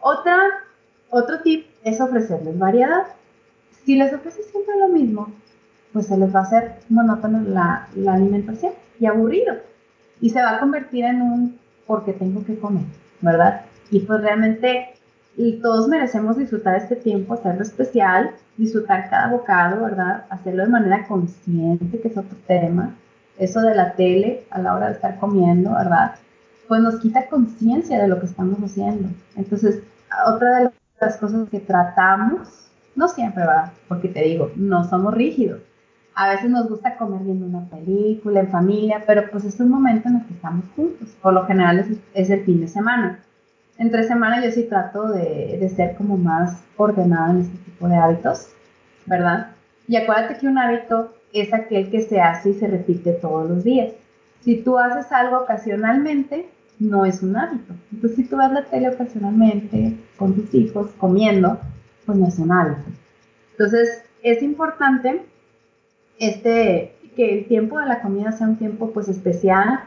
[0.00, 0.36] Otra,
[1.10, 3.04] otro tip es ofrecerles variedad.
[3.84, 5.32] Si les ofreces siempre lo mismo,
[5.92, 9.56] pues se les va a hacer monótono la, la alimentación y aburrido.
[10.20, 12.84] Y se va a convertir en un porque tengo que comer,
[13.20, 13.62] ¿verdad?
[13.90, 14.94] Y pues realmente
[15.36, 20.24] y todos merecemos disfrutar este tiempo, hacerlo especial, disfrutar cada bocado, ¿verdad?
[20.28, 22.94] Hacerlo de manera consciente, que es otro tema.
[23.38, 26.16] Eso de la tele a la hora de estar comiendo, ¿verdad?
[26.68, 29.08] Pues nos quita conciencia de lo que estamos haciendo.
[29.36, 29.82] Entonces,
[30.26, 33.72] otra de las cosas que tratamos, no siempre, ¿verdad?
[33.88, 35.62] Porque te digo, no somos rígidos.
[36.14, 40.10] A veces nos gusta comer viendo una película en familia, pero pues es un momento
[40.10, 41.08] en el que estamos juntos.
[41.22, 43.20] Por lo general es, es el fin de semana.
[43.82, 48.46] Entre semana yo sí trato de, ser como más ordenada en este tipo de hábitos,
[49.06, 49.48] ¿verdad?
[49.88, 53.64] Y acuérdate que un hábito es aquel que se hace y se repite todos los
[53.64, 53.92] días.
[54.42, 57.74] Si tú haces algo ocasionalmente, no es un hábito.
[57.92, 61.58] Entonces, si tú ves la tele ocasionalmente con tus hijos comiendo,
[62.06, 62.88] pues no es un hábito.
[63.50, 65.22] Entonces, es importante
[66.20, 69.80] este, que el tiempo de la comida sea un tiempo pues especial,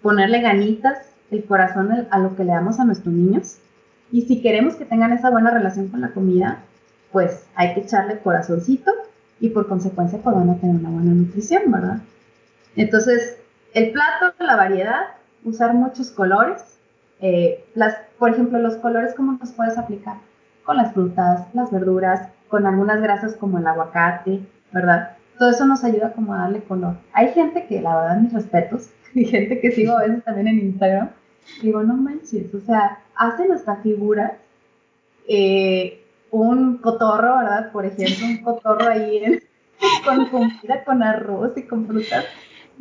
[0.00, 3.56] ponerle ganitas, el corazón a lo que le damos a nuestros niños.
[4.10, 6.60] Y si queremos que tengan esa buena relación con la comida,
[7.10, 8.92] pues hay que echarle corazoncito
[9.40, 11.98] y por consecuencia pues van a tener una buena nutrición, ¿verdad?
[12.76, 13.38] Entonces,
[13.74, 15.00] el plato, la variedad,
[15.44, 16.62] usar muchos colores.
[17.20, 20.16] Eh, las, por ejemplo, los colores, ¿cómo los puedes aplicar?
[20.64, 24.40] Con las frutas, las verduras, con algunas grasas como el aguacate,
[24.72, 25.16] ¿verdad?
[25.38, 26.96] Todo eso nos ayuda como a darle color.
[27.12, 30.58] Hay gente que, la verdad, mis respetos, y gente que sigo a veces también en
[30.60, 31.10] Instagram,
[31.60, 34.32] digo, no manches, o sea, hacen hasta figuras,
[35.28, 37.72] eh, un cotorro, ¿verdad?
[37.72, 39.40] Por ejemplo, un cotorro ahí
[40.04, 42.24] con comida, con arroz y con frutas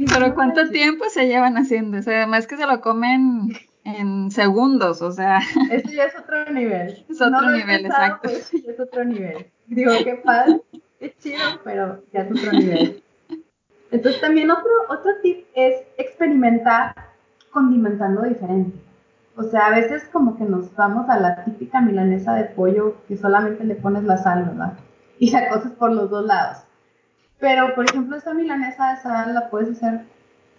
[0.08, 2.00] pero ¿cuánto tiempo se llevan haciendo?
[2.00, 5.39] O sea, además que se lo comen en segundos, o sea.
[5.69, 7.06] Eso ya es otro nivel.
[7.10, 8.30] Es otro nivel, exacto.
[8.30, 9.47] Eso ya es otro nivel.
[9.67, 10.62] Digo, qué padre,
[11.00, 13.04] qué chido, pero ya es otro nivel.
[13.91, 17.11] Entonces también otro, otro tip es experimentar
[17.52, 18.78] condimentando diferente.
[19.36, 23.18] O sea, a veces como que nos vamos a la típica milanesa de pollo que
[23.18, 24.74] solamente le pones la sal, ¿verdad?
[25.20, 26.58] Y la cosas por los dos lados.
[27.40, 30.02] Pero, por ejemplo, esta milanesa de sal la puedes hacer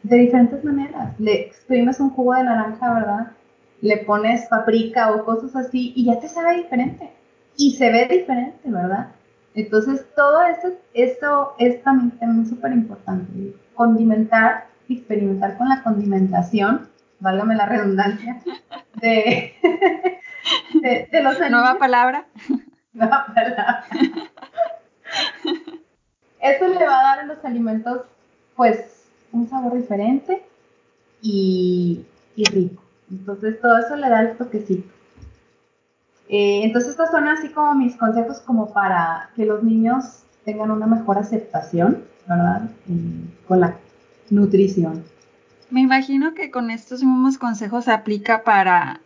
[0.03, 1.19] de diferentes maneras.
[1.19, 3.33] Le exprimes un jugo de naranja, ¿verdad?
[3.81, 7.13] Le pones paprika o cosas así y ya te sabe diferente.
[7.57, 9.09] Y se ve diferente, ¿verdad?
[9.55, 13.55] Entonces, todo eso, eso es también súper importante.
[13.75, 14.67] Condimentar,
[14.99, 16.89] experimentar con la condimentación,
[17.21, 18.41] válgame la redundancia,
[19.01, 19.55] de,
[20.75, 22.27] de, de los Nueva palabra.
[22.93, 23.85] Nueva palabra.
[26.41, 28.03] Eso le va a dar a los alimentos,
[28.57, 30.43] pues, un sabor diferente
[31.23, 32.05] y,
[32.37, 32.83] rico.
[33.11, 34.93] Entonces, todo eso le da el toquecito.
[36.29, 40.87] Eh, entonces, estos son así como mis consejos como para que los niños tengan una
[40.87, 42.63] mejor aceptación, ¿verdad?
[43.47, 43.77] con la
[44.31, 45.05] nutrición.
[45.71, 49.01] Me imagino que con estos mismos consejos se aplica para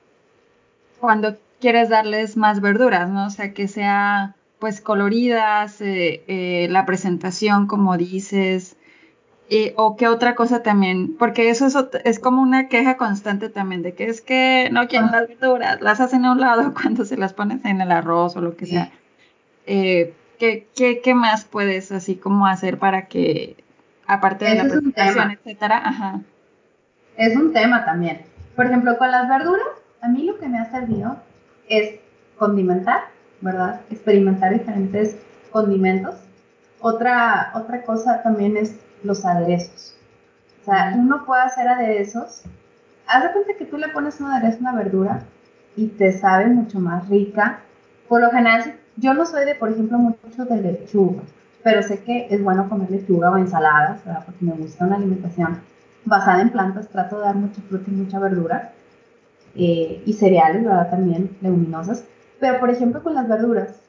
[1.00, 3.26] cuando quieres darles más verduras, ¿no?
[3.26, 8.76] O sea, que sea pues coloridas, eh, eh, la presentación, como dices,
[9.50, 13.82] eh, o qué otra cosa también, porque eso es, es, como una queja constante también
[13.82, 17.16] de que es que no quieren las verduras, las hacen a un lado cuando se
[17.16, 18.90] las pones en el arroz o lo que sea.
[19.66, 20.14] ¿qué,
[20.74, 23.56] qué, qué, más puedes así como hacer para que,
[24.06, 26.20] aparte de la presentación, etcétera, ajá.
[27.16, 28.22] Es un tema también.
[28.54, 29.66] Por ejemplo, con las verduras,
[30.00, 31.16] a mí lo que me ha servido
[31.68, 32.00] es
[32.36, 33.80] condimentar ¿verdad?
[33.90, 35.16] Experimentar diferentes
[35.50, 36.14] condimentos.
[36.80, 39.94] Otra, otra cosa también es los aderezos.
[40.62, 42.42] O sea, uno puede hacer aderezos.
[43.06, 45.20] Haz de cuenta que tú le pones un aderezo a una verdura
[45.76, 47.60] y te sabe mucho más rica.
[48.08, 51.22] Por lo general, yo no soy de, por ejemplo, mucho de lechuga,
[51.66, 54.22] pero sé que es bueno comer lechuga o ensaladas, ¿verdad?
[54.24, 55.58] Porque me gusta una alimentación
[56.04, 56.88] basada en plantas.
[56.88, 58.72] Trato de dar mucha fruta y mucha verdura.
[59.56, 60.90] Eh, y cereales, ¿verdad?
[60.90, 62.04] También leguminosas.
[62.38, 63.80] Pero, por ejemplo, con las verduras,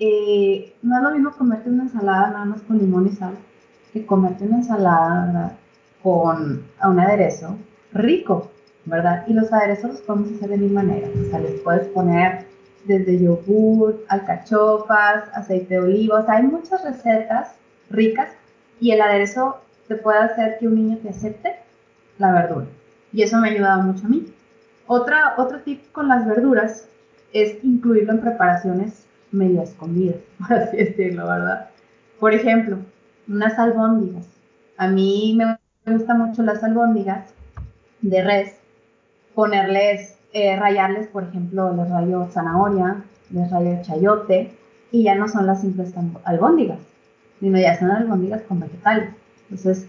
[0.00, 3.34] eh, no es lo mismo comerte una ensalada nada más con limón y sal
[3.92, 5.52] que comerte una ensalada, ¿verdad?
[6.02, 7.58] Con un aderezo
[7.92, 8.50] rico,
[8.86, 9.26] ¿verdad?
[9.26, 11.10] Y los aderezos los podemos hacer de mil maneras.
[11.14, 12.46] O sea, les puedes poner
[12.88, 16.24] desde yogur, alcachofas, aceite de oliva.
[16.26, 17.54] Hay muchas recetas
[17.90, 18.30] ricas
[18.80, 21.56] y el aderezo te puede hacer que un niño te acepte
[22.18, 22.66] la verdura.
[23.12, 24.26] Y eso me ha ayudado mucho a mí.
[24.86, 26.88] Otra, otro tip con las verduras
[27.32, 31.68] es incluirlo en preparaciones medio escondidas, por así decirlo, ¿verdad?
[32.18, 32.78] Por ejemplo,
[33.28, 34.26] unas albóndigas.
[34.78, 35.58] A mí me
[35.92, 37.34] gustan mucho las albóndigas
[38.00, 38.54] de res,
[39.34, 44.52] ponerles, eh, rayarles, por ejemplo, les rayo zanahoria, les rayo chayote,
[44.90, 45.92] y ya no son las simples
[46.24, 46.78] albóndigas,
[47.40, 49.10] sino ya son albóndigas con vegetales.
[49.50, 49.86] Entonces,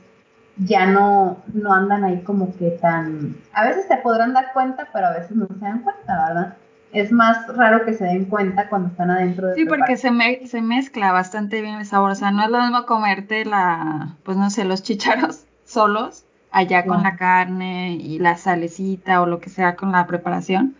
[0.57, 3.37] ya no, no andan ahí como que tan...
[3.53, 6.55] A veces se podrán dar cuenta, pero a veces no se dan cuenta, ¿verdad?
[6.91, 10.47] es más raro que se den cuenta cuando están adentro de Sí, porque se, me,
[10.47, 12.11] se mezcla bastante bien el sabor.
[12.11, 16.85] O sea, no es lo mismo comerte la, pues no sé, los chícharos solos, allá
[16.85, 20.75] con la carne y la salecita o lo que sea con la preparación,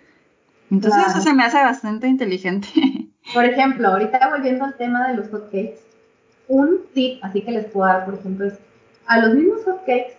[0.72, 2.68] Entonces eso se me hace bastante inteligente.
[3.34, 5.80] Por ejemplo, ahorita volviendo al tema de los hotcakes,
[6.48, 8.60] un tip, así que les puedo dar, por ejemplo, es
[9.06, 10.14] a los mismos hotcakes,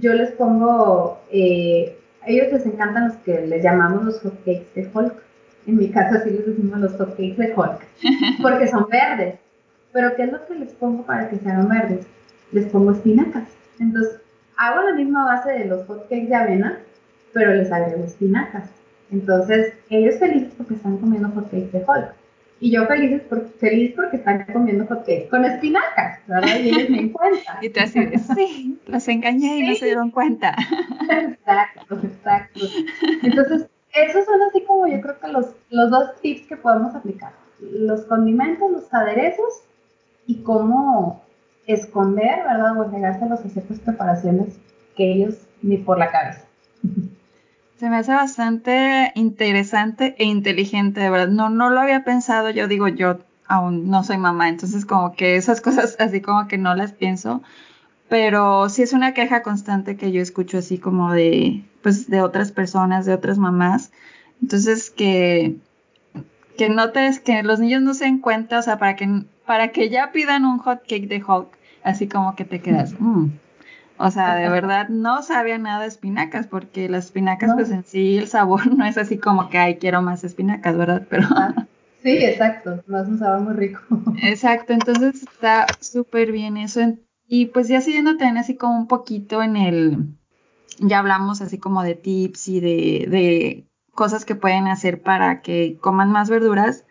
[0.00, 4.90] yo les pongo, eh, a ellos les encantan los que les llamamos los hotcakes de
[4.92, 5.14] Hulk.
[5.66, 7.80] En mi casa sí les decimos los hotcakes de Hulk,
[8.42, 9.38] porque son verdes.
[9.92, 12.06] Pero ¿qué es lo que les pongo para que sean verdes?
[12.52, 13.48] Les pongo espinacas.
[13.78, 14.21] Entonces,
[14.62, 16.78] hago la misma base de los hotcakes de avena,
[17.32, 18.70] pero les agrego espinacas.
[19.10, 22.14] Entonces, ellos felices porque están comiendo hotcakes de Hulk.
[22.60, 23.22] Y yo feliz,
[23.58, 26.60] feliz porque están comiendo hotcakes con espinacas, ¿verdad?
[26.60, 27.56] Y ellos me encuentran.
[27.62, 30.54] Y te así, sí, los engañé y no se dieron cuenta.
[31.10, 32.60] Exacto, exacto.
[33.22, 37.32] Entonces, esos son así como yo creo que los, los dos tips que podemos aplicar.
[37.60, 39.64] Los condimentos, los aderezos
[40.26, 41.21] y cómo
[41.66, 42.78] esconder, ¿verdad?
[42.78, 44.58] O negárselos a ciertas preparaciones
[44.96, 46.42] que ellos ni por la cabeza.
[47.78, 51.28] Se me hace bastante interesante e inteligente, de verdad.
[51.28, 52.50] No, no lo había pensado.
[52.50, 56.58] Yo digo, yo aún no soy mamá, entonces como que esas cosas así como que
[56.58, 57.42] no las pienso.
[58.08, 62.52] Pero sí es una queja constante que yo escucho así como de, pues, de otras
[62.52, 63.90] personas, de otras mamás.
[64.42, 65.56] Entonces que,
[66.58, 69.88] que notes que los niños no se den cuenta, o sea, para que, para que
[69.88, 73.26] ya pidan un hot cake de Hulk, así como que te quedas, mm,
[73.98, 78.18] o sea, de verdad no sabía nada de espinacas, porque las espinacas, pues en sí,
[78.18, 81.06] el sabor no es así como que, ay, quiero más espinacas, ¿verdad?
[81.08, 81.28] Pero...
[81.30, 81.54] Ah,
[82.02, 83.80] sí, exacto, no es un sabor muy rico.
[84.22, 86.80] Exacto, entonces está súper bien eso.
[87.28, 89.98] Y pues ya siguiendo también así como un poquito en el,
[90.78, 95.78] ya hablamos así como de tips y de, de cosas que pueden hacer para que
[95.80, 96.84] coman más verduras.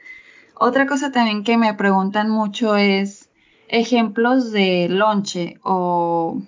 [0.64, 3.30] Otra cosa también que me preguntan mucho es
[3.68, 6.39] ejemplos de lonche o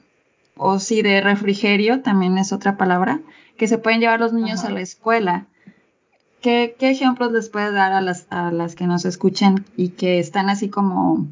[0.56, 3.22] o si de refrigerio, también es otra palabra,
[3.58, 5.48] que se pueden llevar los niños a la escuela.
[6.42, 10.20] ¿Qué, ¿Qué, ejemplos les puedes dar a las, a las que nos escuchan y que
[10.20, 11.26] están así como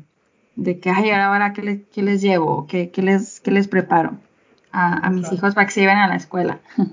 [0.56, 4.18] de que, ay, ahora qué, les, qué les llevo, qué, qué, les, qué les preparo
[4.72, 6.60] a, a mis hijos para que se lleven a la escuela?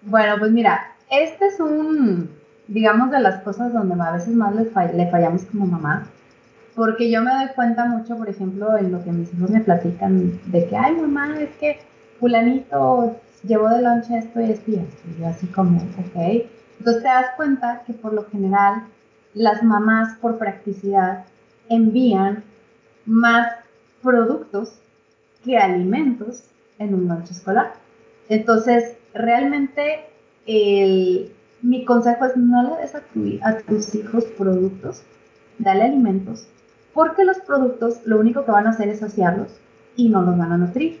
[0.00, 2.30] Bueno, pues mira, este es un,
[2.68, 6.06] digamos, de las cosas donde a veces más le, fallamos como mamá,
[6.74, 10.38] porque yo me doy cuenta mucho, por ejemplo, en lo que mis hijos me platican
[10.46, 11.80] de que, ay, mamá, es que
[12.20, 15.02] fulanito llevó de lonche esto y esto y esto.
[15.10, 16.46] Y yo así como, ok.
[16.78, 18.84] Entonces te das cuenta que por lo general
[19.34, 21.24] las mamás por practicidad
[21.68, 22.44] envían
[23.06, 23.52] más
[24.02, 24.78] productos
[25.44, 26.44] que alimentos
[26.78, 27.74] en un lonche escolar.
[28.28, 30.06] Entonces, realmente
[30.46, 31.32] el,
[31.62, 35.02] mi consejo es no le des a, tus hijos productos,
[35.58, 36.46] dale alimentos,
[36.94, 39.48] porque los productos lo único que van a hacer es saciarlos
[39.96, 41.00] y no los van a nutrir.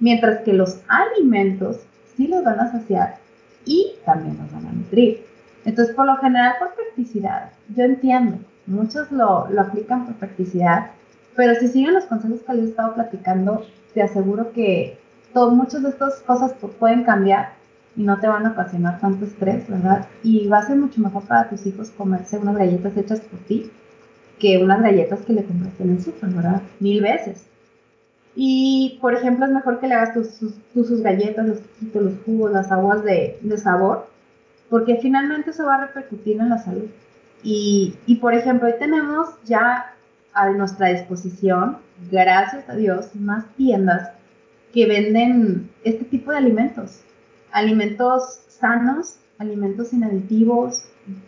[0.00, 1.78] Mientras que los alimentos
[2.16, 3.18] sí los van a saciar
[3.64, 5.24] y también los van a nutrir.
[5.64, 10.90] Entonces, por lo general, por practicidad, yo entiendo, muchos lo, lo aplican por practicidad,
[11.36, 14.98] pero si siguen los consejos que les he estado platicando, te aseguro que
[15.32, 17.61] todo, muchas de estas cosas pueden cambiar
[17.96, 20.06] no te van a ocasionar tanto estrés, ¿verdad?
[20.22, 23.70] Y va a ser mucho mejor para tus hijos comerse unas galletas hechas por ti
[24.38, 26.62] que unas galletas que le compraste en el súper, ¿verdad?
[26.80, 27.46] Mil veces.
[28.34, 30.28] Y, por ejemplo, es mejor que le hagas tus,
[30.72, 31.58] sus, galletas, los
[31.94, 34.08] los jugos, las aguas de, de, sabor,
[34.68, 36.88] porque finalmente eso va a repercutir en la salud.
[37.44, 39.94] Y, y, por ejemplo, hoy tenemos ya
[40.32, 41.76] a nuestra disposición,
[42.10, 44.10] gracias a Dios, más tiendas
[44.72, 47.02] que venden este tipo de alimentos.
[47.52, 50.84] Alimentos sanos, alimentos sin aditivos,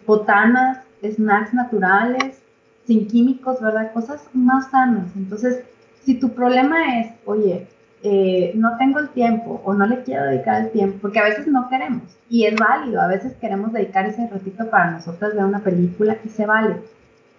[0.07, 2.41] botanas, snacks naturales,
[2.87, 3.93] sin químicos, ¿verdad?
[3.93, 5.15] Cosas más sanas.
[5.17, 5.65] Entonces,
[6.03, 7.67] si tu problema es, oye,
[8.03, 11.47] eh, no tengo el tiempo o no le quiero dedicar el tiempo, porque a veces
[11.47, 15.61] no queremos, y es válido, a veces queremos dedicar ese ratito para nosotros ver una
[15.61, 16.77] película y se vale.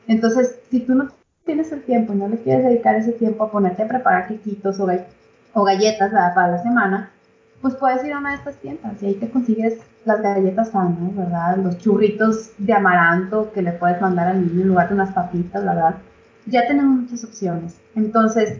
[0.07, 1.09] Entonces, si tú no
[1.45, 4.79] tienes el tiempo y no le quieres dedicar ese tiempo a ponerte a preparar quequitos
[4.79, 4.87] o,
[5.53, 7.11] o galletas para la semana,
[7.61, 11.15] pues puedes ir a una de estas tiendas y ahí te consigues las galletas sanas,
[11.15, 11.57] ¿verdad?
[11.57, 15.63] Los churritos de amaranto que le puedes mandar al niño en lugar de unas papitas,
[15.63, 15.95] ¿verdad?
[16.45, 17.77] Ya tenemos muchas opciones.
[17.95, 18.59] Entonces,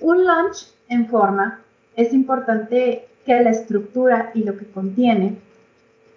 [0.00, 1.60] un lunch en forma
[1.94, 5.38] es importante que la estructura y lo que contiene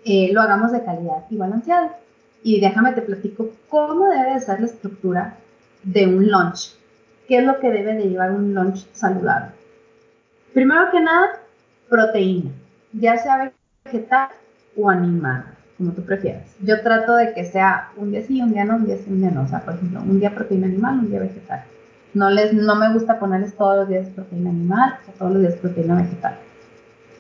[0.06, 1.92] eh, lo hagamos de calidad y balanceado.
[2.44, 5.38] Y déjame te platico cómo debe de ser la estructura
[5.84, 6.76] de un lunch.
[7.28, 9.52] ¿Qué es lo que debe de llevar un lunch saludable?
[10.54, 11.41] Primero que nada,
[11.92, 12.52] proteína,
[12.94, 13.52] ya sea
[13.84, 14.30] vegetal
[14.78, 15.44] o animal,
[15.78, 16.56] como tú prefieras.
[16.62, 19.20] Yo trato de que sea un día sí, un día no, un día sí, un
[19.20, 19.44] día no.
[19.44, 21.66] O sea, por ejemplo, un día proteína animal, un día vegetal.
[22.14, 25.56] No, les, no me gusta ponerles todos los días proteína animal o todos los días
[25.56, 26.36] proteína vegetal.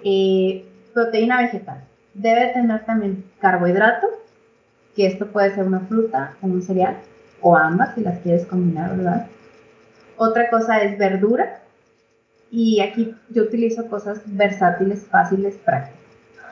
[0.06, 1.84] Eh, proteína vegetal.
[2.14, 4.08] debe tener también carbohidrato,
[4.96, 6.96] que esto puede ser una fruta o un cereal,
[7.42, 9.28] o ambas si las quieres combinar, ¿verdad?
[10.16, 11.61] Otra cosa es verdura,
[12.52, 16.02] y aquí yo utilizo cosas versátiles, fáciles, prácticas.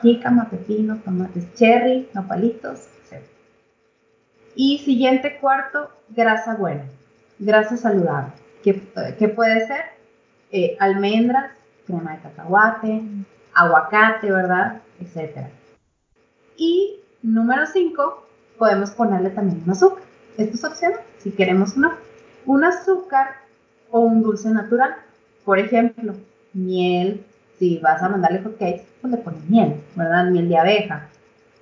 [0.00, 3.22] Jícama, pepino, tomates cherry, nopalitos, etc.
[4.56, 6.84] Y siguiente cuarto, grasa buena,
[7.38, 8.32] grasa saludable.
[8.62, 9.84] ¿Qué, puede ser?
[10.50, 11.52] Eh, almendras,
[11.86, 13.02] crema de cacahuate,
[13.54, 14.80] aguacate, ¿verdad?
[15.00, 15.50] Etcétera.
[16.56, 18.26] Y número 5,
[18.58, 20.04] podemos ponerle también un azúcar.
[20.38, 21.74] Esto es opcional, si queremos.
[22.46, 23.36] Un azúcar
[23.90, 24.96] o un dulce natural.
[25.44, 26.14] Por ejemplo,
[26.52, 27.24] miel,
[27.58, 30.26] si vas a mandarle hotcakes, pues le pones miel, ¿verdad?
[30.26, 31.08] Miel de abeja,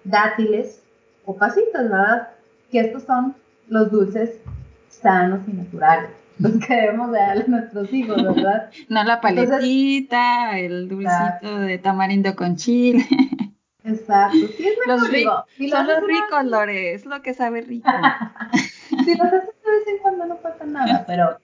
[0.05, 0.83] dátiles
[1.25, 2.29] o pasitas, ¿verdad?
[2.71, 3.35] Que estos son
[3.69, 4.41] los dulces
[4.89, 8.71] sanos y naturales, los que debemos darle a nuestros hijos, ¿verdad?
[8.89, 13.05] no la paletita, el dulcito de tamarindo con chile.
[13.85, 17.91] Exacto, sí es mejor, los ricos, son los ricos, Lore, es lo que sabe rico.
[19.05, 21.39] si los haces de vez en cuando no pasa nada, pero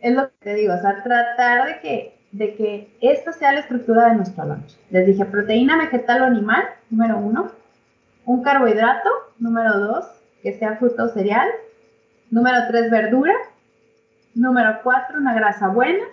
[0.00, 3.60] es lo que te digo, o sea, tratar de que, de que esta sea la
[3.60, 4.76] estructura de nuestro lunch.
[4.90, 7.50] Les dije, proteína vegetal o animal, número uno.
[8.24, 10.04] Un carbohidrato, número dos,
[10.42, 11.48] que sea fruta o cereal.
[12.30, 13.34] Número tres, verdura.
[14.34, 16.04] Número cuatro, una grasa buena.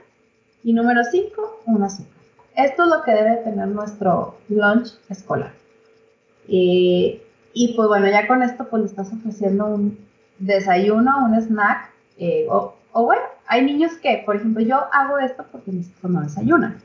[0.63, 2.13] Y número cinco, un azúcar.
[2.55, 5.51] Esto es lo que debe tener nuestro lunch escolar.
[6.47, 9.97] y pues bueno, ya con esto pues le estás ofreciendo un
[10.39, 15.45] desayuno, un snack eh, o, o bueno, hay niños que, por ejemplo, yo hago esto
[15.51, 16.77] porque mis hijos no desayunan.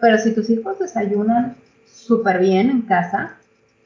[0.00, 3.36] Pero si tus hijos desayunan súper bien en casa,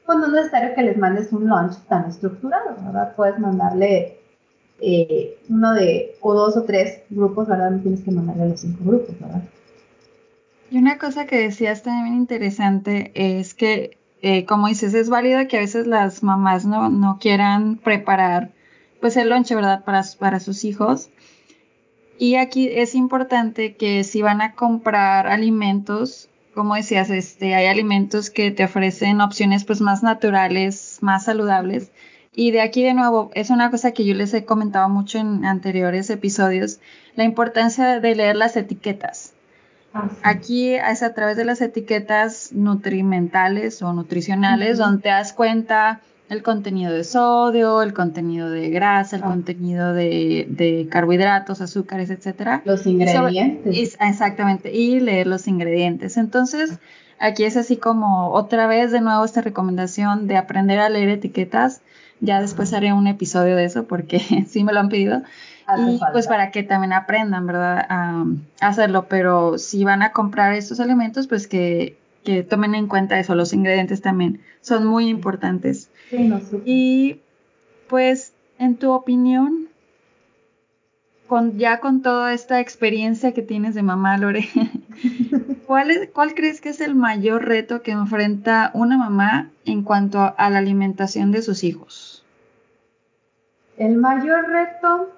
[0.05, 3.13] pues no es necesario que les mandes un lunch tan estructurado, ¿verdad?
[3.15, 4.17] Puedes mandarle
[4.81, 7.71] eh, uno de, o dos o tres grupos, ¿verdad?
[7.71, 9.43] No tienes que mandarle los cinco grupos, ¿verdad?
[10.71, 15.57] Y una cosa que decías también interesante es que, eh, como dices, es válido que
[15.57, 18.51] a veces las mamás no, no quieran preparar
[18.99, 19.83] pues el lunch, ¿verdad?
[19.83, 21.09] Para, para sus hijos.
[22.19, 28.29] Y aquí es importante que si van a comprar alimentos, como decías, este, hay alimentos
[28.29, 31.93] que te ofrecen opciones pues más naturales, más saludables.
[32.35, 35.45] Y de aquí de nuevo, es una cosa que yo les he comentado mucho en
[35.45, 36.81] anteriores episodios,
[37.15, 39.33] la importancia de leer las etiquetas.
[39.93, 46.01] Ah, aquí es a través de las etiquetas nutrimentales o nutricionales donde te das cuenta
[46.29, 49.27] el contenido de sodio, el contenido de grasa, el ah.
[49.27, 52.61] contenido de, carbohidratos, azúcares, etcétera.
[52.65, 53.97] Los ingredientes.
[53.99, 56.17] exactamente, y leer los ingredientes.
[56.17, 56.77] Entonces,
[57.19, 61.81] aquí es así como otra vez de nuevo esta recomendación de aprender a leer etiquetas.
[62.21, 65.23] Ya después haré un episodio de eso porque sí me lo han pedido.
[65.77, 67.85] y pues para que también aprendan, ¿verdad?
[67.89, 68.25] A,
[68.61, 69.07] hacerlo.
[69.09, 73.51] Pero si van a comprar estos alimentos, pues que, que tomen en cuenta eso, los
[73.51, 75.88] ingredientes también son muy importantes.
[76.65, 77.19] Y
[77.87, 79.67] pues, en tu opinión,
[81.27, 84.49] con, ya con toda esta experiencia que tienes de mamá, Lore,
[85.67, 90.19] ¿cuál, es, ¿cuál crees que es el mayor reto que enfrenta una mamá en cuanto
[90.35, 92.25] a, la alimentación de sus hijos?
[93.77, 95.09] El mayor reto,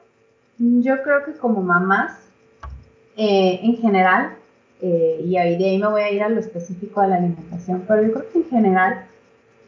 [0.60, 2.20] yo creo que como mamás,
[3.18, 4.34] eh, en general,
[4.82, 7.86] eh, y ahí de ahí me voy a ir a lo específico de la alimentación,
[7.88, 9.06] pero yo creo que en general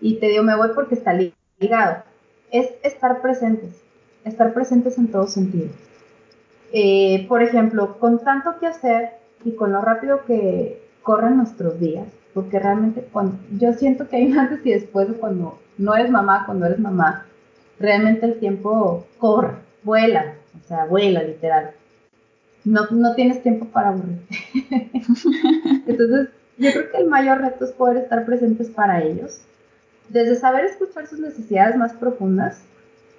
[0.03, 2.03] y te digo, me voy porque está ligado.
[2.51, 3.81] Es estar presentes,
[4.25, 5.69] estar presentes en todo sentido.
[6.73, 9.11] Eh, por ejemplo, con tanto que hacer
[9.45, 14.25] y con lo rápido que corren nuestros días, porque realmente cuando, yo siento que hay
[14.25, 17.25] un antes y después de cuando no eres mamá, cuando eres mamá,
[17.79, 21.71] realmente el tiempo corre, vuela, o sea, vuela literal.
[22.65, 24.35] No, no tienes tiempo para aburrirte.
[25.87, 26.27] Entonces,
[26.57, 29.39] yo creo que el mayor reto es poder estar presentes para ellos,
[30.13, 32.61] desde saber escuchar sus necesidades más profundas,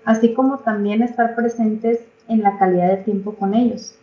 [0.05, 3.97] así como también estar presentes en la calidad de tiempo con ellos.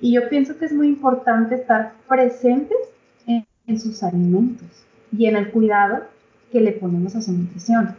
[0.00, 2.76] Y yo pienso que es muy importante estar presentes
[3.26, 3.46] en,
[3.78, 4.66] sus alimentos
[5.12, 6.04] y en el cuidado
[6.50, 7.94] que le ponemos a su nutrición.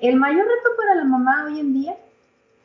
[0.00, 1.94] El mayor reto para la mamá hoy en día,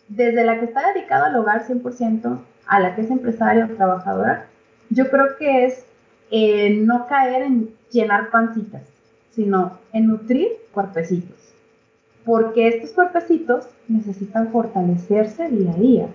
[0.08, 4.47] desde la que está dedicada al hogar 100% a la que es empresaria o trabajadora,
[4.89, 5.86] yo creo que es
[6.32, 8.97] eh, no caer en llenar pancitas
[9.38, 11.38] sino en nutrir cuerpecitos.
[12.26, 16.08] Porque estos cuerpecitos necesitan fortalecerse día a día,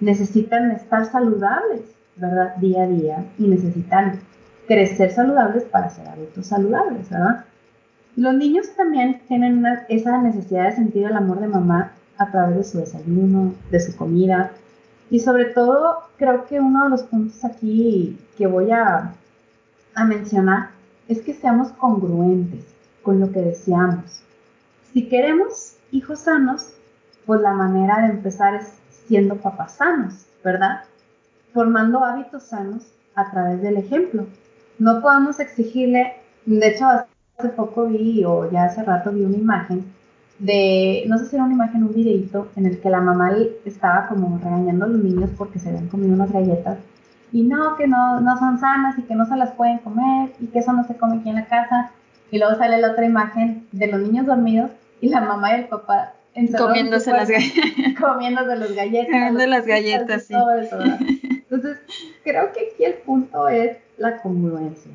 [0.00, 1.82] necesitan estar saludables,
[2.16, 2.56] ¿verdad?
[2.56, 4.18] Día a día y necesitan
[4.66, 7.44] crecer saludables para ser adultos saludables, ¿verdad?
[8.16, 12.64] Los niños también tienen esa necesidad de sentir el amor de mamá a través de
[12.64, 14.50] su desayuno, de su comida.
[15.10, 19.12] Y sobre todo, creo que uno de los puntos aquí que voy a,
[20.06, 20.70] mencionar
[21.08, 22.64] es que seamos congruentes
[23.02, 24.22] con lo que deseamos.
[24.92, 26.72] Si queremos hijos sanos,
[27.24, 28.72] pues la manera de empezar es
[29.06, 30.82] siendo papás sanos, ¿verdad?
[31.52, 32.84] Formando hábitos sanos
[33.14, 34.26] a través del ejemplo.
[34.78, 39.84] No podemos exigirle, de hecho hace poco vi o ya hace rato vi una imagen
[40.38, 43.32] de, no sé si era una imagen, un videito en el que la mamá
[43.64, 46.78] estaba como regañando a los niños porque se habían comido unas galletas
[47.32, 50.46] y no, que no, no son sanas y que no se las pueden comer y
[50.46, 51.90] que eso no se come aquí en la casa.
[52.30, 54.70] Y luego sale la otra imagen de los niños dormidos
[55.00, 56.14] y la mamá y el papá
[56.56, 58.00] comiéndose las galletas.
[58.00, 59.12] Comiéndose las galletas.
[59.12, 60.34] Comiendo las galletas, sí.
[60.34, 61.78] Entonces,
[62.24, 64.92] creo que aquí el punto es la congruencia.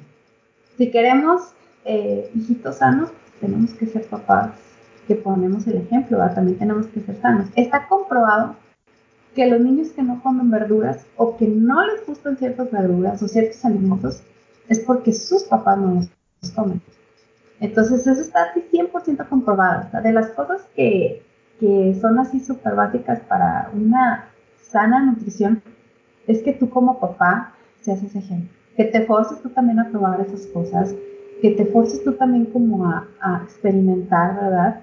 [0.77, 1.53] Si queremos
[1.85, 3.09] eh, hijitos sanos,
[3.39, 4.51] tenemos que ser papás
[5.07, 7.47] que ponemos el ejemplo, también tenemos que ser sanos.
[7.55, 8.55] Está comprobado
[9.35, 13.27] que los niños que no comen verduras o que no les gustan ciertas verduras o
[13.27, 14.21] ciertos alimentos
[14.67, 16.01] es porque sus papás no
[16.41, 16.81] los comen.
[17.59, 20.01] Entonces eso está 100% comprobado.
[20.01, 21.23] de las cosas que,
[21.59, 25.61] que son así súper básicas para una sana nutrición
[26.27, 28.49] es que tú como papá seas ese ejemplo.
[28.75, 30.95] Que te forces tú también a probar esas cosas,
[31.41, 34.81] que te forces tú también como a, a experimentar, ¿verdad?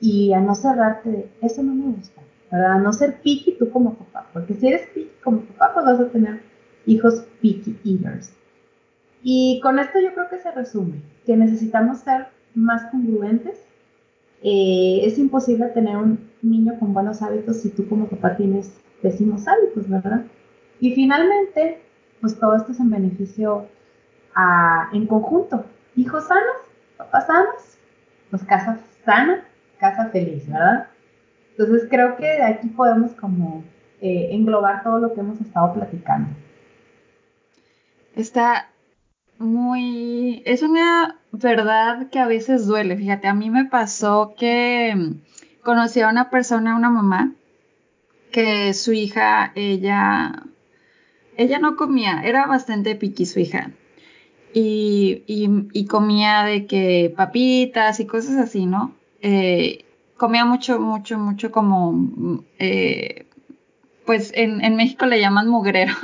[0.00, 2.22] Y a no cerrarte de, eso no me gusta,
[2.54, 2.78] ¿verdad?
[2.78, 6.08] no ser picky tú como papá, porque si eres picky como papá, pues vas a
[6.08, 6.40] tener
[6.86, 8.32] hijos picky eaters.
[9.24, 13.58] Y con esto yo creo que se resume, que necesitamos ser más congruentes.
[14.42, 19.48] Eh, es imposible tener un niño con buenos hábitos si tú como papá tienes pésimos
[19.48, 20.24] hábitos, ¿verdad?
[20.78, 21.80] Y finalmente,
[22.20, 23.66] pues todo esto es en beneficio
[24.34, 25.64] a, en conjunto.
[25.96, 26.56] Hijos sanos,
[26.98, 27.78] papás sanos,
[28.30, 29.44] pues casa sana,
[29.78, 30.88] casa feliz, ¿verdad?
[31.56, 33.64] Entonces creo que de aquí podemos como
[34.00, 36.28] eh, englobar todo lo que hemos estado platicando.
[38.16, 38.70] Está
[39.38, 40.42] muy...
[40.46, 42.96] Es una verdad que a veces duele.
[42.96, 47.34] Fíjate, a mí me pasó que mm, conocí a una persona, una mamá,
[48.32, 50.42] que su hija, ella,
[51.36, 53.70] ella no comía, era bastante piqui su hija.
[54.52, 58.94] Y, y, comía de que papitas y cosas así, ¿no?
[59.20, 59.83] Eh,
[60.16, 63.26] comía mucho, mucho, mucho como, eh,
[64.06, 65.94] pues en, en, México le llaman mugrero.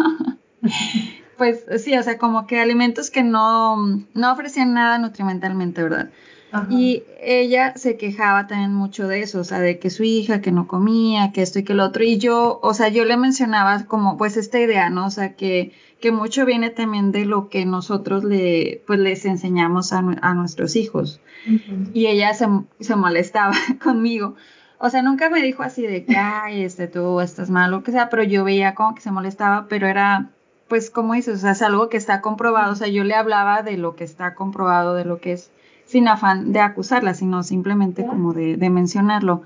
[1.36, 3.76] pues sí, o sea, como que alimentos que no,
[4.14, 6.10] no ofrecían nada nutrimentalmente, ¿verdad?
[6.68, 10.50] Y ella se quejaba también mucho de eso, o sea, de que su hija que
[10.50, 12.02] no comía, que esto y que lo otro.
[12.02, 15.06] Y yo, o sea, yo le mencionaba como pues esta idea, ¿no?
[15.06, 19.92] O sea, que, que mucho viene también de lo que nosotros le, pues les enseñamos
[19.92, 21.20] a, a nuestros hijos.
[21.92, 22.46] Y ella se,
[22.80, 24.34] se molestaba conmigo.
[24.78, 27.92] O sea, nunca me dijo así de que, ay, este, tú estás mal, o que
[27.92, 30.30] sea, pero yo veía como que se molestaba, pero era,
[30.68, 32.72] pues, como dices, o sea, es algo que está comprobado.
[32.72, 35.50] O sea, yo le hablaba de lo que está comprobado, de lo que es
[35.84, 39.42] sin afán de acusarla, sino simplemente como de, mencionarlo.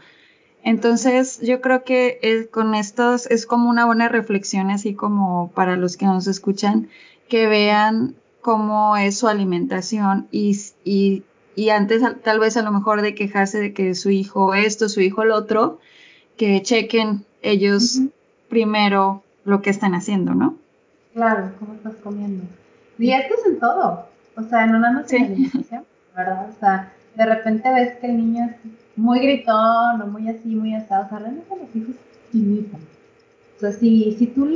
[0.64, 5.98] Entonces, yo creo que con estos es como una buena reflexión, así como para los
[5.98, 6.88] que nos escuchan,
[7.28, 11.22] que vean cómo es su alimentación y, y,
[11.54, 15.02] y antes tal vez a lo mejor de quejarse de que su hijo esto, su
[15.02, 15.80] hijo el otro,
[16.38, 18.00] que chequen ellos
[18.48, 20.56] primero lo que están haciendo, ¿no?
[21.12, 22.44] Claro, cómo estás comiendo.
[22.98, 25.84] Y esto es en todo, o sea, no nada más en la alimentación.
[26.16, 26.48] ¿verdad?
[26.48, 28.56] O sea, de repente ves que el niño es
[28.96, 31.96] muy gritón o muy así, muy asado, o sea, realmente los hijos
[32.32, 32.80] imitan.
[33.62, 34.48] O si, si tú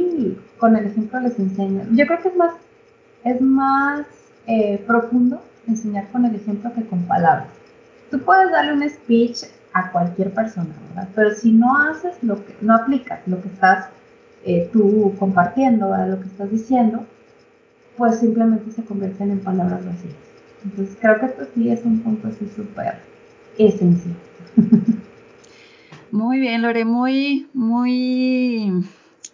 [0.58, 2.54] con el ejemplo les enseñas, yo creo que es más,
[3.24, 4.06] es más
[4.46, 7.48] eh, profundo enseñar con el ejemplo que con palabras.
[8.10, 11.08] Tú puedes darle un speech a cualquier persona, ¿verdad?
[11.14, 13.88] Pero si no haces lo que, no aplicas lo que estás
[14.44, 16.10] eh, tú compartiendo, ¿verdad?
[16.10, 17.04] lo que estás diciendo,
[17.96, 20.14] pues simplemente se convierten en palabras vacías.
[20.64, 22.94] Entonces creo que esto sí es un punto así súper
[23.58, 24.16] esencial.
[26.10, 28.72] Muy bien, Lore, muy, muy,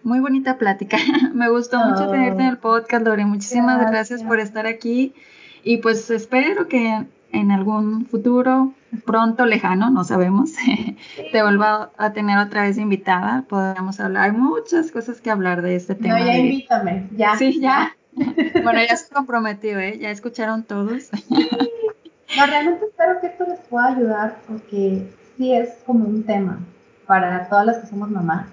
[0.02, 0.96] muy bonita plática.
[1.32, 3.24] Me gustó mucho tenerte en el podcast, Lore.
[3.24, 4.22] Muchísimas gracias.
[4.22, 5.14] por estar aquí.
[5.62, 8.72] Y pues espero que en algún futuro,
[9.04, 10.52] pronto, lejano, no sabemos,
[11.32, 13.44] te vuelva a tener otra vez invitada.
[13.48, 14.24] Podamos hablar.
[14.24, 16.18] Hay muchas cosas que hablar de este tema.
[16.18, 17.36] No, ya invítame, ya.
[17.36, 17.96] Sí, ya.
[18.62, 19.98] bueno, ya se comprometió, ¿eh?
[19.98, 21.10] Ya escucharon todos.
[22.36, 26.58] No, realmente espero que esto les pueda ayudar porque sí es como un tema
[27.06, 28.48] para todas las que somos mamás,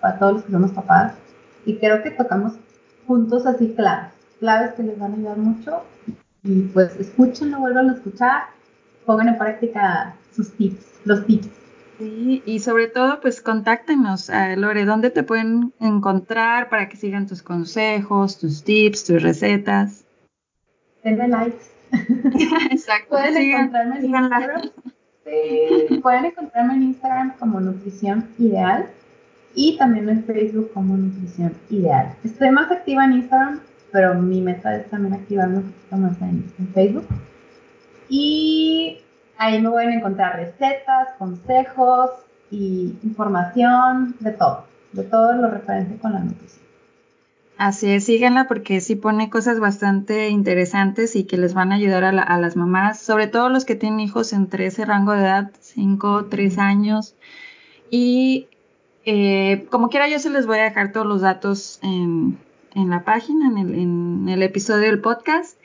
[0.00, 1.14] para todos los que somos papás.
[1.64, 2.54] Y creo que tocamos
[3.06, 5.82] puntos así claves, claves que les van a ayudar mucho.
[6.42, 8.44] Y pues escúchenlo, vuelvan a escuchar,
[9.04, 11.48] pongan en práctica sus tips, los tips.
[11.98, 17.26] Sí, y sobre todo, pues contáctenos, a Lore, ¿dónde te pueden encontrar para que sigan
[17.26, 20.04] tus consejos, tus tips, tus recetas?
[21.02, 21.77] Denle likes
[22.70, 23.10] Exacto.
[23.10, 24.62] Pueden encontrarme en Instagram.
[25.24, 28.86] Sí, pueden encontrarme en Instagram como Nutrición Ideal
[29.54, 32.14] y también en Facebook como Nutrición Ideal.
[32.24, 33.60] Estoy más activa en Instagram,
[33.92, 37.06] pero mi meta es también activarme un poquito más en, en Facebook.
[38.08, 39.00] Y
[39.36, 42.10] ahí me pueden encontrar recetas, consejos
[42.50, 46.67] y información de todo, de todo lo referente con la nutrición.
[47.58, 52.04] Así es, síganla porque sí pone cosas bastante interesantes y que les van a ayudar
[52.04, 55.50] a, a las mamás, sobre todo los que tienen hijos entre ese rango de edad,
[55.60, 57.16] 5, 3 años.
[57.90, 58.46] Y
[59.04, 62.38] eh, como quiera, yo se les voy a dejar todos los datos en,
[62.76, 65.58] en la página, en el, en el episodio del podcast.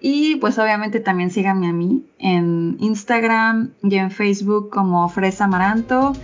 [0.00, 6.14] Y pues obviamente también síganme a mí en Instagram y en Facebook como Fresa Amaranto.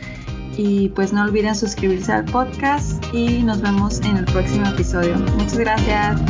[0.62, 5.16] Y pues no olviden suscribirse al podcast y nos vemos en el próximo episodio.
[5.38, 6.20] Muchas gracias.